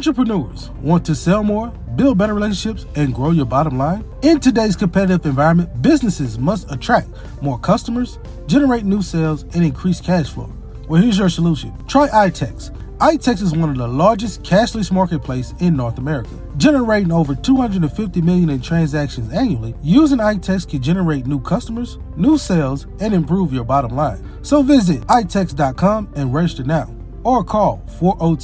[0.00, 4.02] Entrepreneurs want to sell more, build better relationships, and grow your bottom line?
[4.22, 7.10] In today's competitive environment, businesses must attract
[7.42, 10.50] more customers, generate new sales, and increase cash flow.
[10.88, 11.74] Well, here's your solution.
[11.86, 12.70] Try iTex.
[12.96, 18.48] iTex is one of the largest cashless marketplace in North America, generating over 250 million
[18.48, 19.74] in transactions annually.
[19.82, 24.26] Using iTex can generate new customers, new sales, and improve your bottom line.
[24.40, 26.88] So visit itex.com and register now,
[27.22, 28.34] or call oh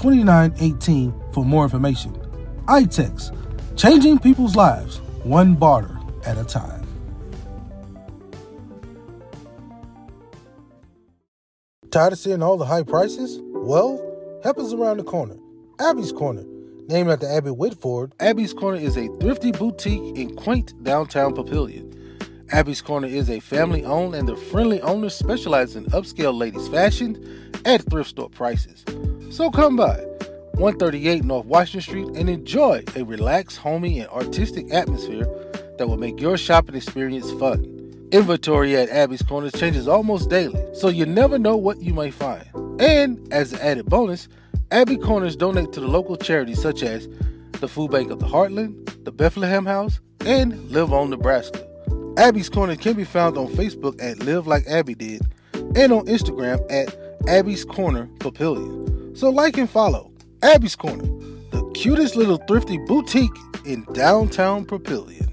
[0.00, 2.14] 402-592-2918 for more information.
[2.66, 3.34] iTex,
[3.76, 6.86] changing people's lives one barter at a time.
[11.90, 13.40] Tired of seeing all the high prices?
[13.42, 14.04] Well,
[14.44, 15.36] is around the corner.
[15.80, 16.44] Abby's Corner.
[16.88, 21.94] Named after Abby Whitford, Abby's Corner is a thrifty boutique in quaint downtown Papillion.
[22.50, 27.52] Abby's Corner is a family owned and the friendly owners specialize in upscale ladies' fashion
[27.64, 28.84] at thrift store prices.
[29.30, 29.96] So come by
[30.54, 35.26] 138 North Washington Street and enjoy a relaxed, homey, and artistic atmosphere
[35.76, 38.08] that will make your shopping experience fun.
[38.10, 42.44] Inventory at Abby's Corners changes almost daily, so you never know what you might find.
[42.80, 44.28] And as an added bonus,
[44.70, 47.06] Abby Corners donate to the local charities such as
[47.60, 51.64] the Food Bank of the Heartland, the Bethlehem House, and Live On Nebraska.
[52.16, 55.22] Abby's Corner can be found on Facebook at Live Like Abby Did
[55.76, 59.16] and on Instagram at Abby's Corner Papillion.
[59.16, 60.12] So like and follow
[60.42, 61.04] Abby's Corner,
[61.50, 65.28] the cutest little thrifty boutique in downtown Papillion.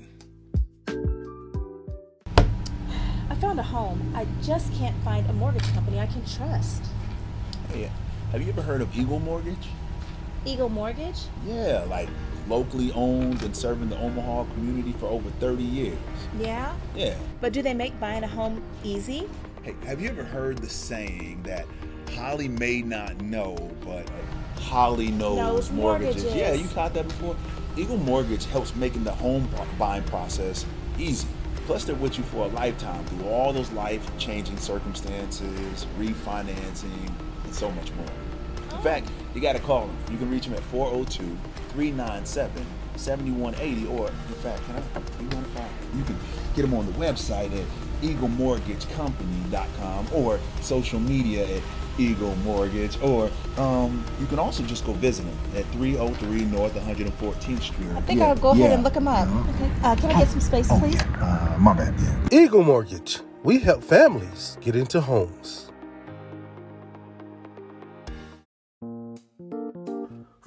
[3.30, 4.14] I found a home.
[4.16, 6.84] I just can't find a mortgage company I can trust.
[7.70, 7.92] Hey,
[8.32, 9.68] have you ever heard of Eagle Mortgage?
[10.46, 11.20] Eagle Mortgage?
[11.46, 12.10] Yeah, like
[12.48, 15.98] locally owned and serving the Omaha community for over 30 years.
[16.40, 16.76] Yeah?
[16.96, 17.16] Yeah.
[17.42, 19.28] But do they make buying a home easy?
[19.66, 21.66] Hey, have you ever heard the saying that
[22.12, 24.08] Holly may not know, but
[24.60, 26.24] Holly knows, Knows mortgages?
[26.24, 26.36] mortgages.
[26.36, 27.36] Yeah, you caught that before?
[27.76, 29.50] Eagle Mortgage helps making the home
[29.80, 30.68] buying process
[31.00, 31.28] easy.
[31.66, 37.12] Plus, they're with you for a lifetime through all those life changing circumstances, refinancing,
[37.44, 38.06] and so much more.
[38.06, 38.82] In oh.
[38.82, 39.98] fact, you got to call them.
[40.12, 41.24] You can reach them at 402
[41.70, 42.64] 397
[42.98, 43.88] 7180.
[43.88, 44.14] Or, in
[44.44, 45.24] fact, can I?
[45.24, 45.70] You, want to call?
[45.96, 46.20] you can
[46.56, 47.66] get them on the website at
[48.06, 51.64] eaglemortgagecompany.com or social media at
[51.98, 52.98] Eagle Mortgage.
[53.02, 57.90] Or um, you can also just go visit them at 303 North 114th Street.
[57.96, 59.28] I think I'll go ahead and look them up.
[59.56, 59.72] Okay.
[59.84, 61.02] Uh, can I get some space, please?
[61.02, 62.28] Uh, my bad, yeah.
[62.32, 63.20] Eagle Mortgage.
[63.44, 65.72] We help families get into homes.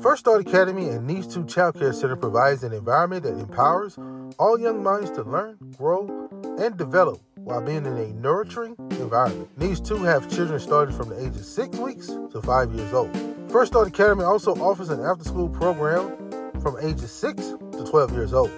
[0.01, 3.99] First Start Academy and Needs 2 Child Care Center provides an environment that empowers
[4.39, 6.29] all young minds to learn, grow,
[6.59, 9.49] and develop while being in a nurturing environment.
[9.59, 13.11] Needs 2 have children starting from the age of 6 weeks to 5 years old.
[13.51, 16.17] First Start Academy also offers an after school program
[16.61, 17.37] from ages 6
[17.73, 18.51] to 12 years old.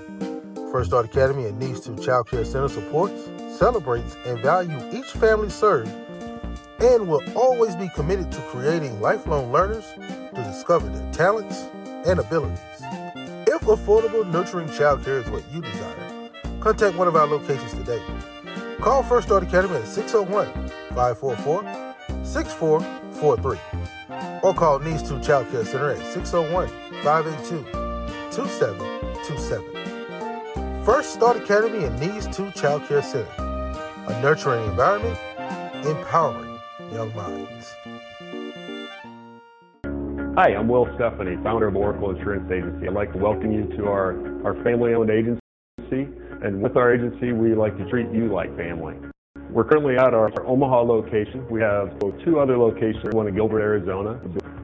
[0.72, 5.51] First Start Academy and Needs 2 Child Care Center supports, celebrates, and values each family
[5.51, 5.91] served
[6.81, 11.68] and will always be committed to creating lifelong learners to discover their talents
[12.07, 12.59] and abilities.
[13.47, 18.03] If affordable, nurturing childcare is what you desire, contact one of our locations today.
[18.81, 20.47] Call First Start Academy at 601
[20.95, 23.59] 544 6443
[24.43, 26.68] or call Needs 2 Child Care Center at 601
[27.03, 27.62] 582
[28.31, 30.83] 2727.
[30.83, 33.28] First Start Academy and Needs 2 Child Care Center,
[34.09, 35.18] a nurturing environment,
[35.85, 36.59] empowering
[36.91, 37.74] young minds.
[40.37, 42.89] Hi, I'm Will Stephanie, founder of Oracle Insurance Agency.
[42.89, 44.16] I'd like to welcome you to our,
[44.47, 45.39] our family owned agency.
[46.43, 48.95] And with our agency, we like to treat you like family.
[49.51, 51.47] We're currently at our, our Omaha location.
[51.51, 54.18] We have two other locations, one in Gilbert, Arizona,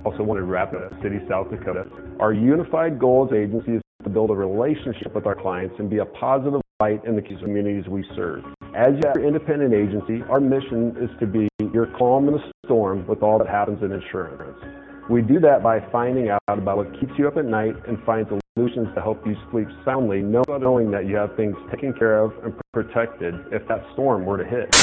[0.04, 1.84] also one in Rapid City, South Dakota.
[2.18, 5.98] Our unified goal as agency is to build a relationship with our clients and be
[5.98, 8.44] a positive light in the communities we serve.
[8.74, 13.22] As your independent agency, our mission is to be your calm in the storm with
[13.22, 14.85] all that happens in insurance.
[15.08, 18.26] We do that by finding out about what keeps you up at night and find
[18.56, 22.52] solutions to help you sleep soundly, knowing that you have things taken care of and
[22.72, 24.74] protected if that storm were to hit.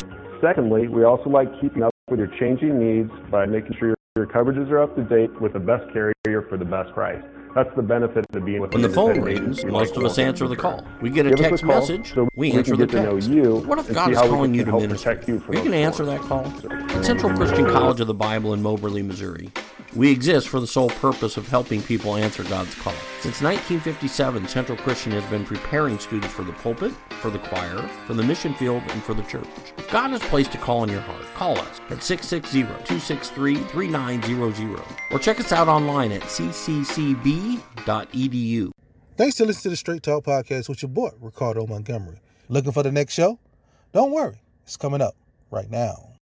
[0.41, 4.69] Secondly, we also like keeping up with your changing needs by making sure your coverages
[4.71, 7.21] are up to date with the best carrier for the best price.
[7.53, 8.73] That's the benefit of being with us.
[8.73, 10.87] When the phone rings, most of us answer the call.
[11.01, 13.29] We get a text message, so we answer the text.
[13.29, 15.77] you What if God is calling you to protect you from Are you going to
[15.77, 16.45] answer that call?
[16.71, 19.51] At Central Christian College of the Bible in Moberly, Missouri.
[19.95, 22.95] We exist for the sole purpose of helping people answer God's call.
[23.19, 26.91] Since 1957, Central Christian has been preparing students for the pulpit,
[27.21, 27.77] for the choir,
[28.07, 29.45] for the mission field, and for the church.
[29.77, 35.39] If God has placed a call in your heart, call us at 660-263-3900 or check
[35.39, 37.61] us out online at cccb.edu.
[39.15, 42.19] Thanks to listen to the Straight Talk Podcast with your boy, Ricardo Montgomery.
[42.49, 43.37] Looking for the next show?
[43.91, 45.15] Don't worry, it's coming up
[45.51, 46.12] right now.